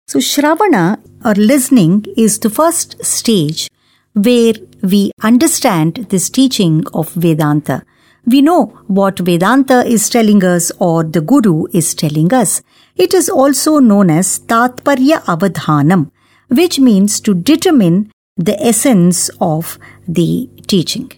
So, 0.07 0.19
Shravana 0.19 0.99
or 1.23 1.33
listening 1.33 2.05
is 2.15 2.39
the 2.39 2.49
first 2.49 3.03
stage 3.03 3.67
where 4.13 4.53
we 4.81 5.11
understand 5.21 6.07
this 6.09 6.29
teaching 6.29 6.83
of 6.93 7.09
Vedanta. 7.13 7.83
We 8.25 8.41
know 8.41 8.65
what 8.87 9.19
Vedanta 9.19 9.85
is 9.85 10.09
telling 10.09 10.43
us 10.43 10.71
or 10.79 11.03
the 11.03 11.21
Guru 11.21 11.65
is 11.73 11.93
telling 11.93 12.33
us. 12.33 12.61
It 12.95 13.13
is 13.13 13.29
also 13.29 13.79
known 13.79 14.09
as 14.09 14.39
Tatparya 14.39 15.23
Avadhanam, 15.25 16.11
which 16.49 16.79
means 16.79 17.19
to 17.21 17.33
determine 17.33 18.11
the 18.37 18.59
essence 18.61 19.29
of 19.41 19.77
the 20.07 20.49
teaching. 20.67 21.11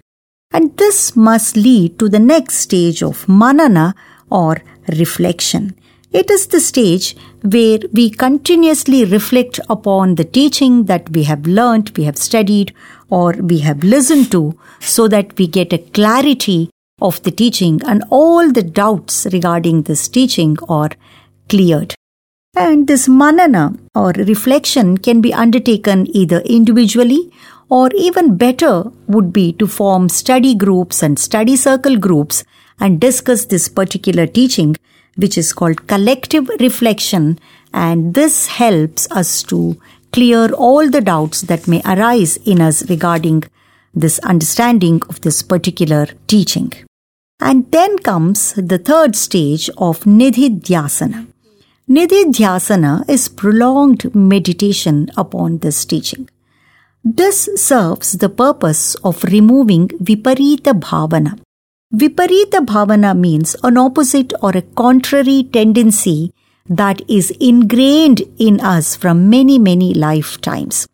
And 0.52 0.76
this 0.78 1.16
must 1.16 1.56
lead 1.58 2.00
to 2.00 2.10
the 2.10 2.20
next 2.20 2.56
stage 2.60 3.04
of 3.04 3.28
manana 3.28 3.96
or 4.30 4.58
reflection. 4.98 5.76
It 6.12 6.32
is 6.32 6.48
the 6.48 6.62
stage 6.62 7.16
where 7.42 7.80
we 7.92 8.10
continuously 8.10 9.04
reflect 9.04 9.60
upon 9.70 10.16
the 10.16 10.24
teaching 10.24 10.86
that 10.86 11.10
we 11.10 11.24
have 11.24 11.46
learnt, 11.46 11.98
we 11.98 12.06
have 12.06 12.18
studied, 12.18 12.74
or 13.10 13.34
we 13.34 13.60
have 13.60 13.84
listened 13.84 14.32
to 14.32 14.58
so 14.80 15.08
that 15.10 15.38
we 15.38 15.48
get 15.48 15.74
a 15.74 15.78
clarity 15.78 16.70
of 17.02 17.22
the 17.24 17.32
teaching 17.32 17.82
and 17.86 18.04
all 18.10 18.52
the 18.52 18.64
doubts 18.64 19.28
regarding 19.32 19.84
this 19.84 20.08
teaching 20.08 20.58
are 20.68 20.90
cleared. 21.50 21.94
And 22.56 22.88
this 22.88 23.08
manana 23.08 23.76
or 23.94 24.12
reflection 24.12 24.98
can 24.98 25.22
be 25.22 25.34
undertaken 25.34 26.08
either 26.16 26.40
individually 26.40 27.32
or 27.70 27.90
even 27.96 28.38
better 28.38 28.86
would 29.08 29.32
be 29.32 29.54
to 29.54 29.68
form 29.68 30.10
study 30.10 30.56
groups 30.56 31.04
and 31.04 31.20
study 31.20 31.56
circle 31.56 31.98
groups 31.98 32.44
and 32.80 33.00
discuss 33.00 33.46
this 33.46 33.70
particular 33.70 34.28
teaching 34.28 34.76
which 35.18 35.38
is 35.38 35.52
called 35.52 35.88
collective 35.88 36.48
reflection, 36.60 37.40
and 37.74 38.14
this 38.14 38.48
helps 38.48 39.12
us 39.12 39.44
to 39.44 39.80
clear 40.14 40.52
all 40.54 40.90
the 40.90 41.02
doubts 41.02 41.42
that 41.42 41.68
may 41.68 41.82
arise 41.86 42.38
in 42.38 42.62
us 42.62 42.88
regarding 42.90 43.44
this 43.94 44.20
understanding 44.20 45.02
of 45.10 45.22
this 45.22 45.42
particular 45.42 46.08
teaching. 46.28 46.72
And 47.40 47.70
then 47.72 47.98
comes 48.00 48.54
the 48.54 48.78
third 48.78 49.16
stage 49.16 49.70
of 49.78 50.02
Nididhyasana. 50.02 51.28
Nididhyasana 51.90 53.10
is 53.10 53.28
prolonged 53.28 54.14
meditation 54.14 55.10
upon 55.18 55.60
this 55.60 55.86
teaching. 55.86 56.30
This 57.04 57.50
serves 57.56 58.14
the 58.14 58.30
purpose 58.30 58.96
of 58.96 59.24
removing 59.24 59.88
Viparita 59.88 60.74
Bhavana, 60.80 61.40
Viparita 61.94 62.66
bhavana 62.66 63.18
means 63.18 63.56
an 63.64 63.78
opposite 63.78 64.34
or 64.42 64.52
a 64.52 64.62
contrary 64.62 65.44
tendency 65.54 66.34
that 66.68 67.02
is 67.10 67.32
ingrained 67.40 68.24
in 68.38 68.60
us 68.60 68.98
from 68.98 69.30
many, 69.30 69.58
many 69.58 69.94
lifetimes. 69.94 70.86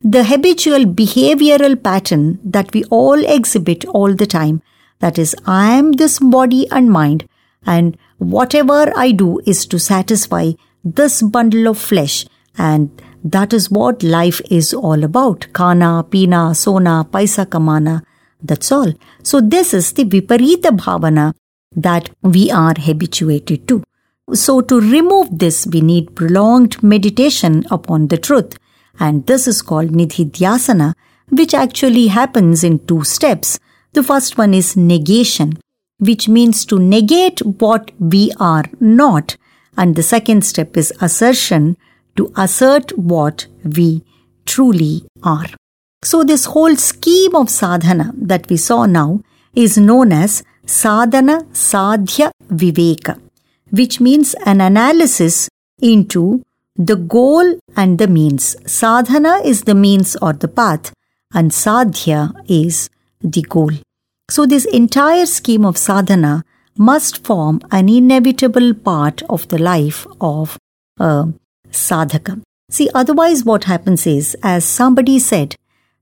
The 0.00 0.24
habitual 0.24 0.84
behavioral 0.84 1.80
pattern 1.80 2.40
that 2.44 2.74
we 2.74 2.82
all 2.86 3.24
exhibit 3.24 3.84
all 3.84 4.14
the 4.14 4.26
time 4.26 4.62
that 4.98 5.16
is, 5.16 5.36
I 5.46 5.76
am 5.78 5.92
this 5.92 6.18
body 6.18 6.68
and 6.72 6.90
mind, 6.90 7.28
and 7.64 7.96
whatever 8.18 8.92
I 8.96 9.12
do 9.12 9.40
is 9.46 9.64
to 9.66 9.78
satisfy 9.78 10.52
this 10.82 11.22
bundle 11.22 11.68
of 11.68 11.78
flesh, 11.78 12.26
and 12.58 12.90
that 13.22 13.52
is 13.52 13.70
what 13.70 14.02
life 14.02 14.40
is 14.50 14.74
all 14.74 15.04
about. 15.04 15.46
Kana, 15.52 16.02
pina, 16.02 16.52
sona, 16.52 17.06
paisa 17.08 17.46
kamana, 17.46 18.02
that's 18.42 18.72
all. 18.72 18.92
So 19.22 19.40
this 19.40 19.72
is 19.72 19.92
the 19.92 20.04
viparita 20.04 20.76
bhavana 20.76 21.34
that 21.74 22.10
we 22.22 22.50
are 22.50 22.74
habituated 22.78 23.66
to. 23.68 23.82
So 24.34 24.60
to 24.60 24.80
remove 24.80 25.38
this, 25.38 25.66
we 25.66 25.80
need 25.80 26.14
prolonged 26.14 26.82
meditation 26.82 27.64
upon 27.70 28.08
the 28.08 28.18
truth. 28.18 28.58
And 28.98 29.26
this 29.26 29.48
is 29.48 29.62
called 29.62 29.90
nididhyasana, 29.90 30.94
which 31.30 31.54
actually 31.54 32.08
happens 32.08 32.62
in 32.62 32.86
two 32.86 33.04
steps. 33.04 33.58
The 33.92 34.02
first 34.02 34.38
one 34.38 34.54
is 34.54 34.76
negation, 34.76 35.58
which 35.98 36.28
means 36.28 36.64
to 36.66 36.78
negate 36.78 37.40
what 37.40 37.90
we 37.98 38.32
are 38.38 38.64
not. 38.80 39.36
And 39.76 39.96
the 39.96 40.02
second 40.02 40.44
step 40.44 40.76
is 40.76 40.92
assertion, 41.00 41.76
to 42.16 42.30
assert 42.36 42.96
what 42.98 43.46
we 43.64 44.04
truly 44.44 45.06
are. 45.22 45.48
So, 46.04 46.24
this 46.24 46.46
whole 46.46 46.74
scheme 46.76 47.36
of 47.36 47.48
sadhana 47.48 48.12
that 48.16 48.48
we 48.50 48.56
saw 48.56 48.86
now 48.86 49.20
is 49.54 49.78
known 49.78 50.12
as 50.12 50.42
sadhana 50.66 51.42
sadhya 51.52 52.30
viveka, 52.52 53.20
which 53.70 54.00
means 54.00 54.34
an 54.44 54.60
analysis 54.60 55.48
into 55.80 56.42
the 56.76 56.96
goal 56.96 57.58
and 57.76 57.98
the 57.98 58.08
means. 58.08 58.56
Sadhana 58.66 59.42
is 59.44 59.62
the 59.62 59.76
means 59.76 60.16
or 60.16 60.32
the 60.32 60.48
path, 60.48 60.92
and 61.32 61.52
sadhya 61.52 62.32
is 62.48 62.90
the 63.20 63.42
goal. 63.42 63.70
So, 64.28 64.44
this 64.44 64.64
entire 64.64 65.26
scheme 65.26 65.64
of 65.64 65.78
sadhana 65.78 66.44
must 66.76 67.24
form 67.24 67.60
an 67.70 67.88
inevitable 67.88 68.74
part 68.74 69.22
of 69.28 69.46
the 69.48 69.58
life 69.58 70.06
of 70.20 70.58
a 70.98 71.28
sadhaka. 71.70 72.42
See, 72.70 72.88
otherwise, 72.94 73.44
what 73.44 73.64
happens 73.64 74.06
is, 74.06 74.36
as 74.42 74.64
somebody 74.64 75.18
said, 75.18 75.54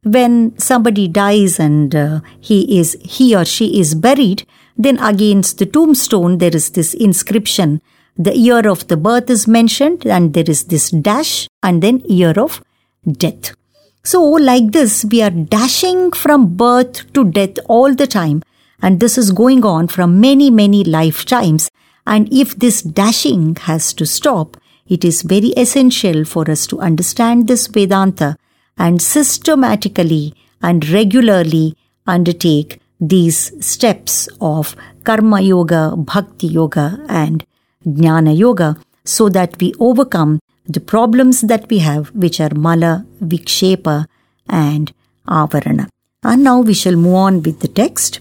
when 0.03 0.59
somebody 0.59 1.09
dies 1.09 1.61
and 1.61 1.95
uh, 1.95 2.21
he 2.41 2.79
is 2.79 2.97
he 3.03 3.35
or 3.35 3.45
she 3.45 3.79
is 3.79 3.95
buried 3.95 4.47
then 4.77 4.99
against 4.99 5.59
the 5.59 5.67
tombstone 5.67 6.39
there 6.39 6.55
is 6.57 6.71
this 6.71 6.95
inscription. 6.95 7.83
The 8.17 8.37
year 8.37 8.67
of 8.67 8.89
the 8.89 8.97
birth 8.97 9.29
is 9.29 9.47
mentioned 9.47 10.07
and 10.07 10.33
there 10.33 10.49
is 10.49 10.65
this 10.65 10.91
dash 10.91 11.49
and 11.63 11.83
then 11.83 12.01
year 12.01 12.33
of 12.33 12.63
death. 13.07 13.55
So 14.03 14.23
like 14.23 14.73
this 14.73 15.05
we 15.05 15.21
are 15.23 15.31
dashing 15.31 16.13
from 16.13 16.57
birth 16.57 17.13
to 17.13 17.25
death 17.25 17.59
all 17.67 17.95
the 17.95 18.07
time. 18.07 18.43
And 18.83 19.01
this 19.01 19.19
is 19.19 19.33
going 19.33 19.65
on 19.67 19.89
from 19.89 20.21
many 20.21 20.51
many 20.51 20.83
lifetimes. 20.83 21.71
And 22.07 22.33
if 22.33 22.59
this 22.59 22.81
dashing 22.81 23.57
has 23.57 23.93
to 23.95 24.07
stop 24.07 24.57
it 24.87 25.05
is 25.05 25.23
very 25.23 25.51
essential 25.51 26.25
for 26.25 26.51
us 26.51 26.67
to 26.67 26.81
understand 26.81 27.47
this 27.47 27.67
vedanta 27.67 28.37
and 28.79 29.01
systematically 29.01 30.35
and 30.63 30.89
regularly 30.89 31.77
undertake 32.07 32.81
these 33.01 33.53
steps 33.65 34.29
of 34.41 34.77
karma 35.05 35.41
yoga, 35.41 35.95
bhakti 35.97 36.47
yoga, 36.47 37.03
and 37.09 37.45
jnana 37.87 38.37
yoga 38.37 38.77
so 39.05 39.29
that 39.29 39.59
we 39.61 39.73
overcome 39.79 40.39
the 40.67 40.81
problems 40.81 41.41
that 41.43 41.69
we 41.71 41.79
have, 41.79 42.15
which 42.15 42.41
are 42.41 42.55
mala, 42.55 43.05
vikshepa, 43.23 44.07
and 44.49 44.93
avarana. 45.27 45.89
And 46.23 46.45
now 46.45 46.61
we 46.61 46.75
shall 46.75 46.97
move 46.97 47.15
on 47.15 47.43
with 47.43 47.61
the 47.61 47.69
text. 47.69 48.21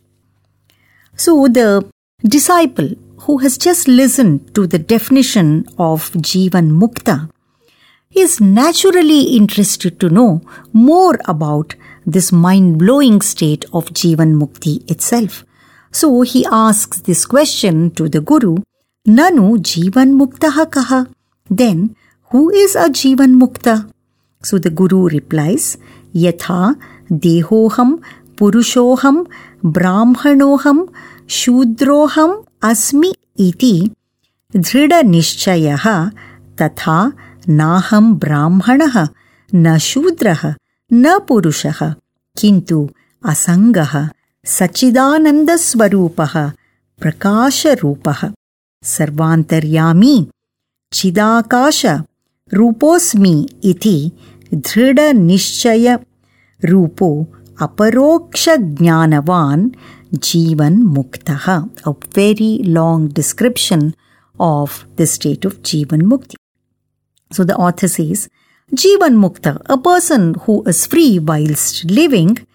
So 1.16 1.48
the 1.48 1.90
disciple 2.24 2.90
who 3.24 3.40
has 3.40 3.58
just 3.58 3.88
listened 3.88 4.56
to 4.56 4.66
the 4.66 4.80
definition 4.80 5.68
of 5.78 6.12
Jivan 6.12 6.72
Mukta 6.80 7.30
is 8.16 8.42
naturally 8.42 9.36
interested 9.36 10.00
to 10.00 10.10
know 10.10 10.42
more 10.74 11.20
about 11.26 11.76
this 12.06 12.32
mind 12.32 12.80
blowing 12.80 13.22
state 13.22 13.66
of 13.72 13.86
Jivan 13.94 14.34
Mukti 14.42 14.90
itself. 14.90 15.46
So 15.92 16.22
he 16.22 16.46
asks 16.52 17.02
this 17.02 17.26
question 17.26 17.92
to 17.92 18.10
the 18.10 18.20
Guru 18.20 18.58
Nanu 19.08 19.58
Jivan 19.58 20.20
Muktaha 20.20 20.66
Kaha? 20.66 21.12
Then, 21.50 21.96
who 22.32 22.50
is 22.50 22.76
a 22.76 22.90
Jivan 22.90 23.40
Mukta? 23.40 23.92
So 24.42 24.58
the 24.58 24.70
Guru 24.72 25.08
replies 25.10 25.78
Yatha 26.14 26.80
Dehoham 27.12 28.04
Purushoham 28.36 29.28
Brahmanoham 29.64 30.92
Shudroham 31.28 32.46
Asmi 32.62 33.14
iti 33.36 33.92
Dhrida 34.54 35.04
Nishchayaha 35.04 36.12
Tatha 36.56 37.14
नाहं 37.50 38.14
ब्राह्मणः, 38.14 39.08
न 39.56 39.78
शूद्रः, 39.78 40.54
न 40.94 41.20
पुरुषः, 41.20 41.94
किन्तु 42.38 42.90
असङ्गः, 43.26 44.10
सच्चिदानन्दस्वरूपः, 44.46 46.52
प्रकाशरूपः। 47.02 48.32
सर्वान्तर्यामी, 48.84 50.28
चिदाकाश, 50.94 51.86
रूपोऽस्मि 52.54 53.50
इति 53.64 54.12
दृढनिश्चयरूपो 54.54 57.28
अपरोक्षज्ञानवान्, 57.62 59.70
जीवन्मुक्तः। 60.14 61.68
A 61.88 61.90
very 61.90 62.64
long 62.64 63.14
description 63.14 63.92
of 64.42 65.02
the 65.02 65.06
state 65.06 65.46
of 65.46 65.66
jivanmukti. 65.66 66.36
So 67.32 67.44
the 67.44 67.56
author 67.56 67.88
says, 67.88 68.30
Jivan 68.74 69.16
Mukta, 69.24 69.62
a 69.66 69.78
person 69.78 70.36
who 70.46 70.64
is 70.64 70.86
free 70.86 71.20
whilst 71.20 71.86
living, 71.86 72.46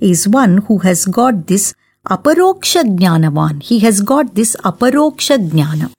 is 0.00 0.28
one 0.28 0.58
who 0.58 0.78
has 0.78 1.06
got 1.06 1.46
this 1.46 1.74
aparoksha 2.08 2.82
jnanavan. 2.98 3.62
He 3.62 3.78
has 3.80 4.00
got 4.00 4.34
this 4.34 4.56
aparoksha 4.56 5.48
jnana. 5.48 5.92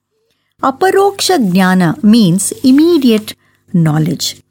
Aparoksha 0.61 1.37
jnana 1.51 2.01
means 2.03 2.51
immediate 2.63 3.35
knowledge. 3.73 4.41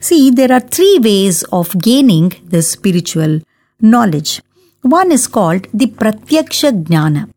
See, 0.00 0.30
there 0.30 0.52
are 0.52 0.60
three 0.60 0.98
ways 0.98 1.44
of 1.44 1.78
gaining 1.80 2.32
the 2.44 2.62
spiritual 2.62 3.40
knowledge. 3.80 4.42
One 4.82 5.12
is 5.12 5.28
called 5.28 5.68
the 5.72 5.86
pratyaksha 5.86 6.84
jnana, 6.84 7.30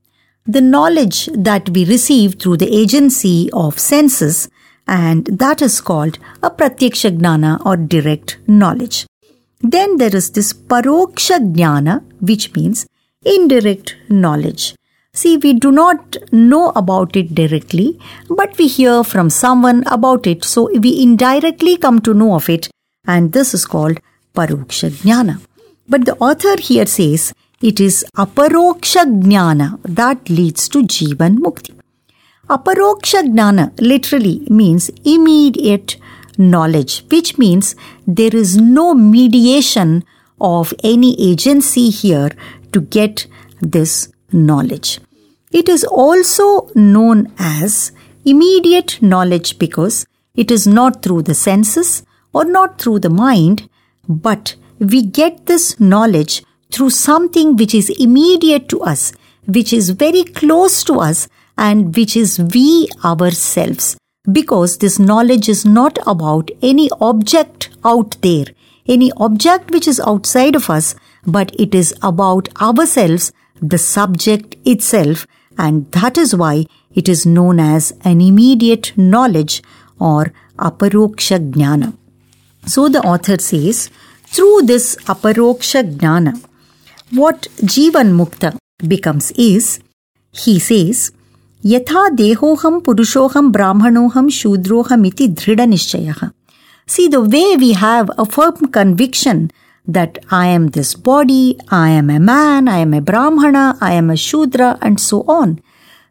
the 0.48 0.62
knowledge 0.62 1.30
that 1.34 1.70
we 1.70 1.86
receive 1.86 2.36
through 2.40 2.58
the 2.58 2.76
agency 2.76 3.50
of 3.54 3.78
senses, 3.78 4.50
and 4.88 5.26
that 5.26 5.62
is 5.62 5.82
called 5.82 6.18
a 6.44 6.50
pratyaksha 6.50 7.18
jnana 7.18 7.66
or 7.66 7.76
direct 7.78 8.38
knowledge. 8.48 9.06
Then 9.62 9.98
there 9.98 10.16
is 10.16 10.32
this 10.32 10.54
paroksha 10.54 11.40
jnana, 11.54 12.04
which 12.22 12.54
means 12.56 12.86
indirect 13.24 13.96
knowledge. 14.10 14.76
See, 15.14 15.38
we 15.38 15.54
do 15.54 15.72
not 15.72 16.18
know 16.32 16.72
about 16.76 17.16
it 17.16 17.34
directly, 17.34 18.00
but 18.30 18.58
we 18.58 18.68
hear 18.68 19.04
from 19.04 19.30
someone 19.30 19.84
about 19.88 20.28
it, 20.28 20.44
so 20.44 20.70
we 20.78 21.02
indirectly 21.02 21.78
come 21.78 22.02
to 22.02 22.14
know 22.14 22.36
of 22.36 22.50
it, 22.50 22.70
and 23.08 23.32
this 23.32 23.54
is 23.54 23.66
called 23.66 24.00
paroksha 24.36 24.90
jnana. 24.90 25.40
But 25.88 26.06
the 26.06 26.18
author 26.18 26.60
here 26.60 26.86
says 26.86 27.34
it 27.62 27.80
is 27.80 28.06
aparoksha 28.18 29.06
jnana 29.24 29.80
that 29.84 30.30
leads 30.30 30.68
to 30.70 30.84
jivan 30.84 31.38
mukti. 31.38 31.75
Aparoksha 32.48 33.24
jnana 33.24 33.72
literally 33.82 34.46
means 34.50 34.92
immediate 35.04 35.98
knowledge, 36.38 37.04
which 37.10 37.40
means 37.40 37.76
there 38.06 38.36
is 38.36 38.56
no 38.56 38.94
mediation 38.94 40.04
of 40.40 40.72
any 40.84 41.20
agency 41.20 41.90
here 41.90 42.30
to 42.72 42.82
get 42.82 43.26
this 43.62 44.10
knowledge. 44.32 45.00
It 45.52 45.68
is 45.68 45.84
also 45.86 46.70
known 46.76 47.34
as 47.40 47.92
immediate 48.26 49.02
knowledge 49.02 49.58
because 49.58 50.06
it 50.36 50.52
is 50.52 50.68
not 50.68 51.02
through 51.02 51.24
the 51.24 51.34
senses 51.34 52.04
or 52.32 52.46
not 52.46 52.80
through 52.80 53.00
the 53.00 53.10
mind, 53.10 53.68
but 54.08 54.56
we 54.78 55.02
get 55.02 55.48
this 55.48 55.80
knowledge 55.80 56.44
through 56.72 56.92
something 56.92 57.56
which 57.56 57.74
is 57.74 57.90
immediate 58.00 58.70
to 58.70 58.82
us, 58.82 59.14
which 59.48 59.74
is 59.74 59.92
very 59.92 60.24
close 60.24 60.84
to 60.84 61.00
us, 61.00 61.28
and 61.58 61.96
which 61.96 62.16
is 62.16 62.40
we 62.40 62.88
ourselves 63.04 63.98
because 64.32 64.78
this 64.78 64.98
knowledge 64.98 65.48
is 65.48 65.66
not 65.66 65.98
about 66.08 66.50
any 66.62 66.90
object 67.00 67.70
out 67.84 68.18
there, 68.22 68.46
any 68.88 69.12
object 69.18 69.72
which 69.72 69.88
is 69.88 70.00
outside 70.00 70.56
of 70.56 70.70
us, 70.70 70.96
but 71.26 71.54
it 71.60 71.76
is 71.76 71.94
about 72.02 72.50
ourselves, 72.62 73.32
the 73.62 73.78
subject 73.78 74.56
itself, 74.66 75.28
and 75.58 75.92
that 75.92 76.18
is 76.18 76.36
why 76.36 76.66
it 76.94 77.08
is 77.08 77.26
known 77.26 77.60
as 77.60 77.94
an 78.04 78.22
immediate 78.22 78.92
knowledge 78.98 79.62
or 80.00 80.34
aparoksha 80.58 81.52
jnana. 81.52 81.96
So 82.66 82.90
the 82.90 83.02
author 83.02 83.38
says, 83.38 83.90
through 84.26 84.64
this 84.64 84.96
aparoksha 85.06 85.98
jnana, 85.98 86.44
what 87.12 87.44
Jivan 87.58 88.16
Mukta 88.20 88.58
becomes 88.88 89.32
is, 89.32 89.80
he 90.32 90.60
says, 90.60 91.12
यथा 91.67 92.09
देहोहम 92.19 92.79
पुरुषोहम 92.81 93.51
ब्राह्मणोहम 93.53 94.29
शूद्रोहम 94.39 95.07
इति 95.07 95.29
दृढ़ 95.41 95.61
निश्चय 95.69 96.15
See 96.93 97.07
the 97.07 97.21
way 97.21 97.57
we 97.57 97.73
have 97.75 98.11
a 98.19 98.25
firm 98.27 98.67
conviction 98.77 99.51
that 99.87 100.19
I 100.29 100.47
am 100.49 100.69
this 100.69 100.95
body, 100.95 101.57
I 101.71 101.91
am 101.91 102.11
a 102.11 102.19
man, 102.19 102.67
I 102.67 102.79
am 102.79 102.93
a 102.95 103.01
brahmana, 103.01 103.79
I 103.81 103.93
am 103.93 104.11
a 104.11 104.17
shudra, 104.17 104.77
and 104.83 104.99
so 104.99 105.21
on. 105.29 105.61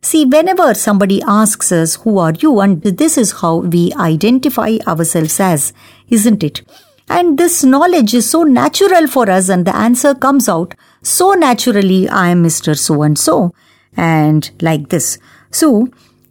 See, 0.02 0.24
whenever 0.24 0.74
somebody 0.74 1.22
asks 1.28 1.74
us, 1.74 1.96
Who 1.96 2.18
are 2.18 2.32
you? 2.32 2.62
and 2.62 2.82
this 2.82 3.18
is 3.18 3.34
how 3.42 3.58
we 3.58 3.92
identify 3.98 4.78
ourselves 4.88 5.40
as, 5.42 5.74
isn't 6.10 6.46
it? 6.46 6.62
And 7.10 7.38
this 7.38 7.66
knowledge 7.66 8.14
is 8.14 8.30
so 8.30 8.44
natural 8.44 9.08
for 9.08 9.30
us, 9.30 9.50
and 9.50 9.66
the 9.66 9.76
answer 9.76 10.16
comes 10.16 10.48
out 10.48 10.76
so 11.02 11.34
naturally 11.34 12.08
I 12.10 12.30
am 12.30 12.44
Mr. 12.44 12.78
So 12.78 13.02
and 13.04 13.18
so, 13.18 13.54
and 13.96 14.50
like 14.62 14.90
this. 14.90 15.18
So, 15.55 15.87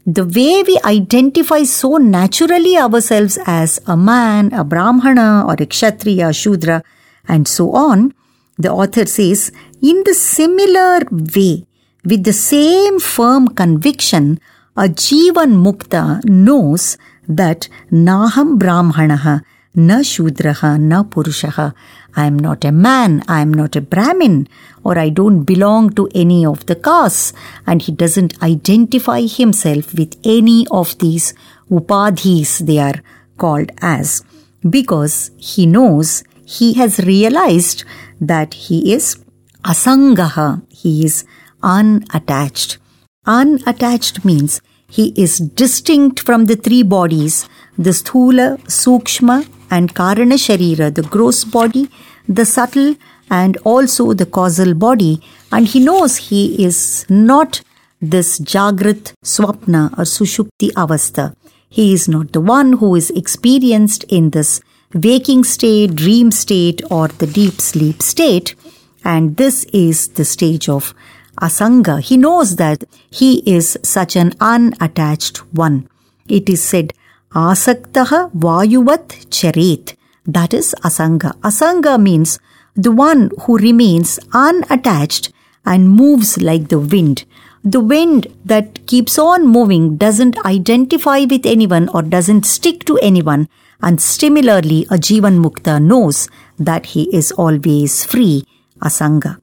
the 0.06 0.26
way 0.26 0.64
we 0.64 0.78
identify 0.84 1.64
so 1.64 1.96
naturally 1.96 2.78
ourselves 2.78 3.40
as 3.46 3.80
a 3.88 3.96
man, 3.96 4.52
a 4.52 4.66
brahmana, 4.66 5.46
or 5.48 5.56
a 5.58 5.66
kshatriya, 5.66 6.34
shudra, 6.34 6.84
and 7.26 7.48
so 7.48 7.72
on, 7.72 8.14
the 8.58 8.70
author 8.70 9.06
says, 9.06 9.54
in 9.82 10.04
the 10.04 10.14
similar 10.14 11.00
way, 11.10 11.66
with 12.04 12.26
the 12.26 12.34
same 12.34 13.00
firm 13.00 13.48
conviction, 13.48 14.42
a 14.76 14.90
jivan 14.90 15.54
mukta 15.64 16.22
knows 16.26 16.98
that 17.30 17.70
naham 17.90 18.60
brahmanaha, 18.60 19.42
na 19.74 20.00
shudraha, 20.00 20.78
na 20.78 21.04
purushaha. 21.04 21.74
I 22.15 22.26
am 22.26 22.38
not 22.38 22.63
a 22.63 22.71
man, 22.71 23.23
I 23.28 23.41
am 23.41 23.54
not 23.54 23.76
a 23.76 23.82
Brahmin, 23.82 24.47
or 24.84 24.97
I 24.99 25.10
don't 25.10 25.43
belong 25.43 25.91
to 25.91 26.10
any 26.13 26.45
of 26.45 26.65
the 26.67 26.76
castes, 26.76 27.34
and 27.65 27.82
he 27.82 27.91
doesn't 27.91 28.41
identify 28.43 29.21
himself 29.21 29.93
with 29.93 30.15
any 30.23 30.67
of 30.69 30.97
these 30.99 31.34
upadhis 31.71 32.60
they 32.60 32.80
are 32.80 33.02
called 33.38 33.71
as, 33.82 34.23
because 34.69 35.32
he 35.38 35.65
knows, 35.65 36.23
he 36.45 36.73
has 36.73 36.99
realized 36.99 37.84
that 38.21 38.54
he 38.54 38.93
is 38.93 39.17
asangaha, 39.63 40.62
he 40.69 41.06
is 41.06 41.26
unattached. 41.63 42.78
Unattached 43.26 44.23
means 44.26 44.62
he 44.89 45.13
is 45.15 45.39
distinct 45.39 46.19
from 46.19 46.45
the 46.45 46.56
three 46.56 46.84
bodies, 46.84 47.47
the 47.78 47.89
sthula, 47.91 48.60
sukshma, 48.65 49.47
and 49.76 49.94
karana 50.00 50.38
sharira, 50.46 50.94
the 50.94 51.06
gross 51.16 51.44
body, 51.44 51.84
the 52.28 52.46
subtle 52.46 52.96
and 53.30 53.58
also 53.74 54.14
the 54.14 54.26
causal 54.26 54.74
body, 54.74 55.14
and 55.52 55.68
he 55.68 55.80
knows 55.80 56.18
he 56.30 56.42
is 56.64 57.06
not 57.10 57.62
this 58.02 58.40
Jagrat 58.40 59.14
Swapna 59.24 59.84
or 59.98 60.06
Sushupti 60.16 60.70
Avastha. 60.84 61.36
He 61.70 61.94
is 61.94 62.08
not 62.08 62.34
the 62.34 62.42
one 62.42 62.74
who 62.74 62.96
is 62.96 63.10
experienced 63.12 64.04
in 64.18 64.30
this 64.32 64.62
waking 64.94 65.44
state, 65.44 65.96
dream 65.96 66.32
state, 66.32 66.82
or 66.92 67.08
the 67.08 67.26
deep 67.26 67.62
sleep 67.62 68.02
state, 68.02 68.56
and 69.04 69.38
this 69.38 69.64
is 69.86 70.10
the 70.10 70.26
stage 70.26 70.70
of 70.70 70.94
Asanga. 71.42 72.00
He 72.10 72.18
knows 72.18 72.58
that 72.58 72.84
he 73.10 73.32
is 73.58 73.78
such 73.82 74.16
an 74.16 74.34
unattached 74.40 75.38
one. 75.64 75.88
It 76.28 76.48
is 76.50 76.62
said, 76.62 76.94
Asaktaha 77.34 78.32
Vayuvat 78.32 79.28
Charet. 79.32 79.96
That 80.28 80.54
is 80.54 80.76
Asanga. 80.84 81.36
Asanga 81.41 82.00
means 82.00 82.38
the 82.76 82.91
one 82.91 83.32
who 83.41 83.58
remains 83.58 84.19
unattached 84.34 85.32
and 85.65 85.89
moves 85.89 86.39
like 86.39 86.69
the 86.69 86.78
wind. 86.78 87.26
The 87.63 87.80
wind 87.80 88.28
that 88.46 88.86
keeps 88.86 89.17
on 89.17 89.48
moving 89.48 89.98
doesn't 89.98 90.46
identify 90.46 91.22
with 91.22 91.48
anyone 91.48 91.89
or 91.89 92.04
doesn't 92.04 92.46
stick 92.46 92.86
to 92.86 93.00
anyone. 93.00 93.50
And 93.82 94.00
similarly, 94.00 94.84
a 94.91 94.98
Jivan 94.98 95.43
Mukta 95.43 95.82
knows 95.82 96.30
that 96.60 96.86
he 96.86 97.10
is 97.15 97.32
always 97.32 98.06
free, 98.06 98.46
Asanga. 98.80 99.39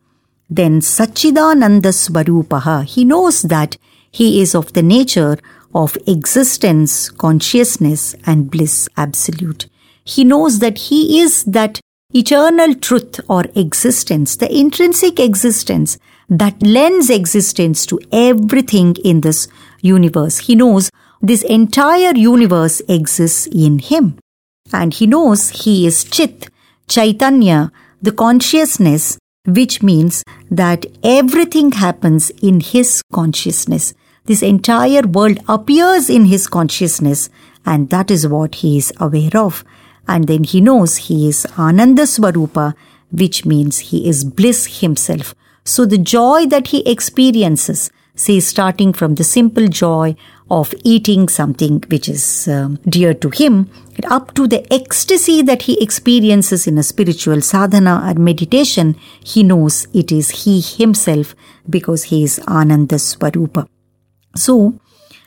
Then 0.49 0.81
Sachidananda 0.81 1.91
Swarupaha, 1.91 2.85
he 2.85 3.05
knows 3.05 3.43
that 3.43 3.77
he 4.13 4.41
is 4.41 4.55
of 4.55 4.73
the 4.75 4.83
nature 4.83 5.39
of 5.75 5.97
existence, 6.07 7.11
consciousness, 7.11 8.15
and 8.27 8.51
bliss 8.51 8.89
absolute. 8.97 9.67
He 10.05 10.25
knows 10.25 10.59
that 10.59 10.79
he 10.79 11.21
is 11.21 11.45
that 11.45 11.81
eternal 12.13 12.75
truth 12.75 13.21
or 13.29 13.45
existence, 13.55 14.37
the 14.37 14.53
intrinsic 14.53 15.21
existence 15.21 15.99
that 16.29 16.63
lends 16.63 17.11
existence 17.11 17.87
to 17.87 18.01
everything 18.13 18.97
in 19.05 19.21
this 19.21 19.49
universe. 19.81 20.39
He 20.39 20.55
knows 20.55 20.91
this 21.21 21.43
entire 21.43 22.15
universe 22.15 22.81
exists 22.89 23.47
in 23.47 23.79
him. 23.79 24.19
And 24.73 24.95
he 24.95 25.07
knows 25.07 25.51
he 25.51 25.87
is 25.87 26.05
Chit, 26.05 26.49
Chaitanya, 26.89 27.73
the 28.01 28.13
consciousness, 28.13 29.19
which 29.47 29.83
means 29.83 30.23
that 30.51 30.87
everything 31.03 31.73
happens 31.73 32.31
in 32.43 32.61
his 32.61 33.03
consciousness. 33.13 33.95
This 34.31 34.43
entire 34.43 35.03
world 35.03 35.39
appears 35.49 36.09
in 36.09 36.27
his 36.27 36.47
consciousness, 36.47 37.31
and 37.67 37.91
that 37.91 38.13
is 38.13 38.29
what 38.29 38.55
he 38.63 38.79
is 38.79 38.93
aware 39.01 39.37
of 39.37 39.65
and 40.11 40.27
then 40.27 40.45
he 40.45 40.61
knows 40.61 40.97
he 40.97 41.29
is 41.29 41.47
Ananda 41.59 42.03
Swarupa, 42.03 42.75
which 43.13 43.45
means 43.45 43.79
he 43.79 44.09
is 44.09 44.25
bliss 44.25 44.81
himself. 44.81 45.35
So 45.65 45.87
the 45.87 45.99
joy 45.99 46.47
that 46.47 46.69
he 46.69 46.89
experiences, 46.91 47.91
say 48.15 48.41
starting 48.41 48.93
from 48.93 49.15
the 49.15 49.25
simple 49.25 49.69
joy 49.69 50.17
of 50.51 50.75
eating 50.83 51.29
something 51.29 51.85
which 51.89 52.09
is 52.09 52.49
um, 52.49 52.79
dear 52.89 53.15
to 53.15 53.31
him, 53.31 53.71
up 54.09 54.35
to 54.35 54.49
the 54.49 54.63
ecstasy 54.73 55.43
that 55.43 55.63
he 55.63 55.81
experiences 55.81 56.67
in 56.67 56.77
a 56.79 56.83
spiritual 56.83 57.41
sadhana 57.41 58.03
or 58.09 58.15
meditation, 58.15 58.97
he 59.25 59.43
knows 59.43 59.87
it 59.95 60.11
is 60.11 60.31
he 60.43 60.61
himself 60.61 61.37
because 61.69 62.05
he 62.05 62.25
is 62.25 62.41
Ananda 62.49 62.97
Swarupa. 62.97 63.69
So, 64.37 64.79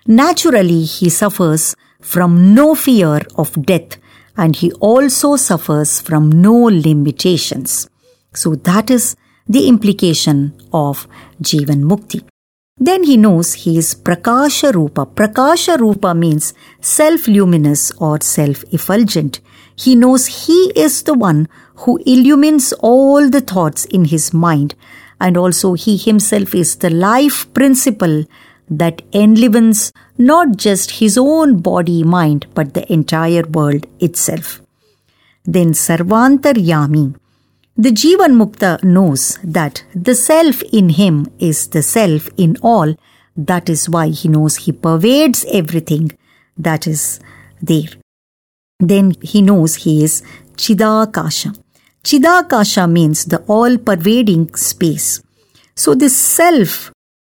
naturally, 0.07 0.83
he 0.83 1.09
suffers 1.09 1.75
from 2.01 2.53
no 2.53 2.75
fear 2.75 3.21
of 3.35 3.65
death 3.65 3.97
and 4.35 4.55
he 4.55 4.71
also 4.73 5.35
suffers 5.35 5.99
from 6.01 6.29
no 6.29 6.53
limitations. 6.53 7.89
So, 8.33 8.55
that 8.55 8.89
is 8.89 9.15
the 9.47 9.67
implication 9.67 10.53
of 10.71 11.07
Jivan 11.41 11.83
Mukti. 11.83 12.23
Then 12.77 13.03
he 13.03 13.17
knows 13.17 13.53
he 13.53 13.77
is 13.77 13.93
Prakasha 13.93 14.73
Rupa. 14.73 15.05
Prakasha 15.05 15.79
Rupa 15.79 16.15
means 16.15 16.53
self 16.81 17.27
luminous 17.27 17.91
or 17.99 18.19
self 18.21 18.63
effulgent. 18.73 19.41
He 19.75 19.95
knows 19.95 20.47
he 20.47 20.71
is 20.75 21.03
the 21.03 21.13
one 21.13 21.47
who 21.75 21.99
illumines 22.05 22.73
all 22.79 23.29
the 23.29 23.41
thoughts 23.41 23.85
in 23.85 24.05
his 24.05 24.33
mind, 24.33 24.73
and 25.21 25.37
also 25.37 25.73
he 25.73 25.97
himself 25.97 26.55
is 26.55 26.77
the 26.77 26.89
life 26.89 27.51
principle 27.53 28.25
that 28.69 29.01
enlivens 29.13 29.91
not 30.17 30.57
just 30.57 30.99
his 30.99 31.17
own 31.17 31.59
body 31.59 32.03
mind 32.03 32.47
but 32.53 32.73
the 32.73 32.91
entire 32.91 33.43
world 33.43 33.85
itself. 33.99 34.61
Then 35.43 35.73
Sarvantaryami 35.73 37.15
the 37.75 37.89
Jivan 37.89 38.35
Mukta 38.37 38.83
knows 38.83 39.39
that 39.43 39.83
the 39.95 40.13
self 40.13 40.61
in 40.71 40.89
him 40.89 41.27
is 41.39 41.69
the 41.69 41.81
self 41.81 42.29
in 42.37 42.55
all. 42.61 42.95
That 43.35 43.67
is 43.67 43.89
why 43.89 44.09
he 44.09 44.29
knows 44.29 44.57
he 44.57 44.71
pervades 44.71 45.43
everything 45.51 46.15
that 46.55 46.85
is 46.85 47.19
there. 47.63 47.89
Then 48.79 49.15
he 49.23 49.41
knows 49.41 49.73
he 49.73 50.03
is 50.03 50.21
Chidakasha. 50.55 51.57
Chidakasha 52.03 52.91
means 52.91 53.25
the 53.25 53.39
all 53.47 53.79
pervading 53.79 54.53
space. 54.53 55.23
So, 55.75 55.95
this 55.95 56.15
self, 56.15 56.91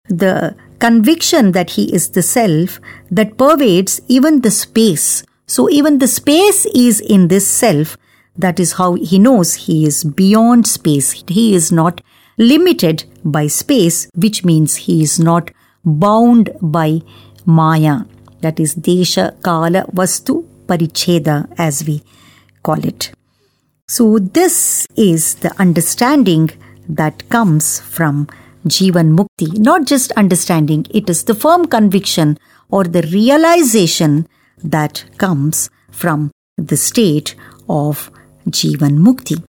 the 0.09 0.57
conviction 0.79 1.53
that 1.53 1.71
he 1.71 1.93
is 1.95 2.11
the 2.11 2.23
self 2.23 2.81
that 3.11 3.37
pervades 3.37 4.01
even 4.09 4.41
the 4.41 4.51
space. 4.51 5.25
So, 5.47 5.69
even 5.71 5.99
the 5.99 6.09
space 6.09 6.67
is 6.67 7.01
in 7.01 7.29
this 7.29 7.47
self 7.47 7.97
that 8.37 8.59
is 8.59 8.73
how 8.73 8.95
he 8.95 9.19
knows 9.19 9.55
he 9.55 9.87
is 9.87 10.05
beyond 10.05 10.67
space. 10.67 11.13
He 11.29 11.55
is 11.55 11.71
not 11.71 12.01
limited 12.37 13.05
by 13.25 13.47
space, 13.47 14.09
which 14.15 14.45
means 14.45 14.77
he 14.77 15.03
is 15.03 15.21
not 15.21 15.51
bound 15.85 16.51
by 16.61 17.01
Maya. 17.45 18.01
That 18.41 18.59
is 18.59 18.75
Desha, 18.75 19.41
Kala, 19.43 19.85
Vastu, 19.93 20.45
Paricheda, 20.67 21.53
as 21.59 21.87
we 21.87 22.03
call 22.63 22.85
it. 22.85 23.13
So, 23.87 24.19
this 24.19 24.87
is 24.97 25.37
the 25.37 25.55
understanding 25.61 26.51
that 26.89 27.29
comes 27.29 27.81
from 27.81 28.29
Jivan 28.67 29.17
Mukti. 29.17 29.59
Not 29.59 29.87
just 29.87 30.13
understanding, 30.13 30.87
it 30.91 31.11
is 31.11 31.25
the 31.25 31.35
firm 31.35 31.67
conviction 31.67 32.39
or 32.71 32.85
the 32.85 33.03
realization 33.03 34.27
that 34.63 35.05
comes 35.19 35.71
from 35.91 36.31
the 36.57 36.77
state 36.77 37.35
of 37.69 38.11
Jivan 38.49 38.99
Mukti. 38.99 39.43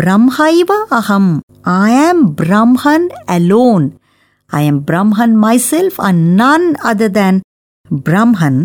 ब्रह्मैव 0.00 0.70
अहम् 1.00 1.30
I 1.68 1.70
am 2.08 2.22
Brahman 2.40 3.06
alone 3.36 3.86
I 4.50 4.60
am 4.68 4.84
Brahman 4.90 5.38
myself 5.44 5.98
and 6.08 6.26
none 6.40 6.66
other 6.90 7.14
than 7.18 7.42
Brahman 8.08 8.58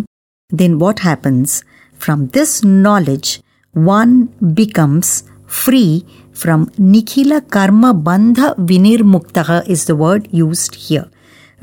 then 0.51 0.79
what 0.81 1.05
happens 1.05 1.53
From 2.03 2.27
this 2.35 2.63
knowledge, 2.63 3.41
one 3.71 4.27
becomes 4.61 5.23
free 5.47 6.05
from 6.33 6.65
Nikhila 6.91 7.49
Karma 7.49 7.93
Bandha 7.93 8.55
Vinirmuktaha 8.57 9.67
is 9.67 9.85
the 9.85 9.95
word 9.95 10.27
used 10.31 10.75
here 10.75 11.09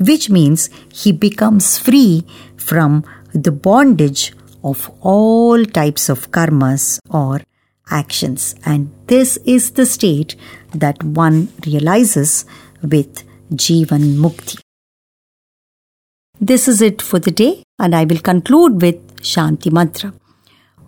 which 0.09 0.29
means 0.29 0.69
he 0.91 1.11
becomes 1.11 1.77
free 1.77 2.25
from 2.57 3.03
the 3.33 3.51
bondage 3.51 4.33
of 4.63 4.89
all 5.01 5.63
types 5.63 6.09
of 6.09 6.31
karmas 6.31 6.99
or 7.09 7.41
actions. 7.89 8.55
And 8.65 8.91
this 9.07 9.37
is 9.45 9.71
the 9.71 9.85
state 9.85 10.35
that 10.73 11.03
one 11.03 11.49
realizes 11.65 12.45
with 12.81 13.23
Jivan 13.53 14.15
Mukti. 14.23 14.59
This 16.39 16.67
is 16.67 16.81
it 16.81 17.01
for 17.01 17.19
the 17.19 17.29
day, 17.29 17.63
and 17.77 17.95
I 17.95 18.05
will 18.05 18.19
conclude 18.19 18.81
with 18.81 19.15
Shanti 19.17 19.71
Mantra. 19.71 20.13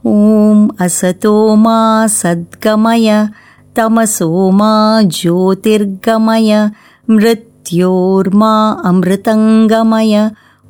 Asato 0.05 1.57
Ma 1.57 2.05
Sadgamaya 2.07 3.33
Tamaso 3.73 4.51
Ma 4.51 5.01
Jyotirgamaya 5.03 6.73
Mrit 7.07 7.53
मृत्योर्मा 7.63 8.55
अमृतङ्गमय 8.89 10.15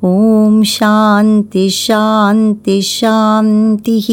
ॐ 0.04 0.62
शान्ति 0.72 1.64
शान्ति 1.70 2.76
शान्तिः 2.88 4.08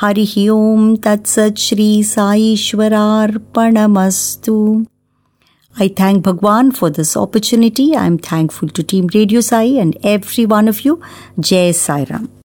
हरिः 0.00 0.34
ॐ 0.52 0.94
तत्सत् 1.04 1.62
Shri 1.66 1.88
साईश्वरार्पणमस्तु 2.14 2.96
thank 5.98 6.22
Bhagwan 6.22 6.70
for 6.70 6.88
this 6.88 7.16
opportunity. 7.16 7.96
I 7.96 8.06
am 8.06 8.18
thankful 8.18 8.68
to 8.68 8.84
Team 8.84 9.08
Radio 9.12 9.40
Sai 9.40 9.64
and 9.86 9.96
every 10.04 10.46
one 10.46 10.68
of 10.68 10.84
you. 10.84 11.00
Jai 11.40 11.72
Sai 11.72 12.04
Ram. 12.08 12.43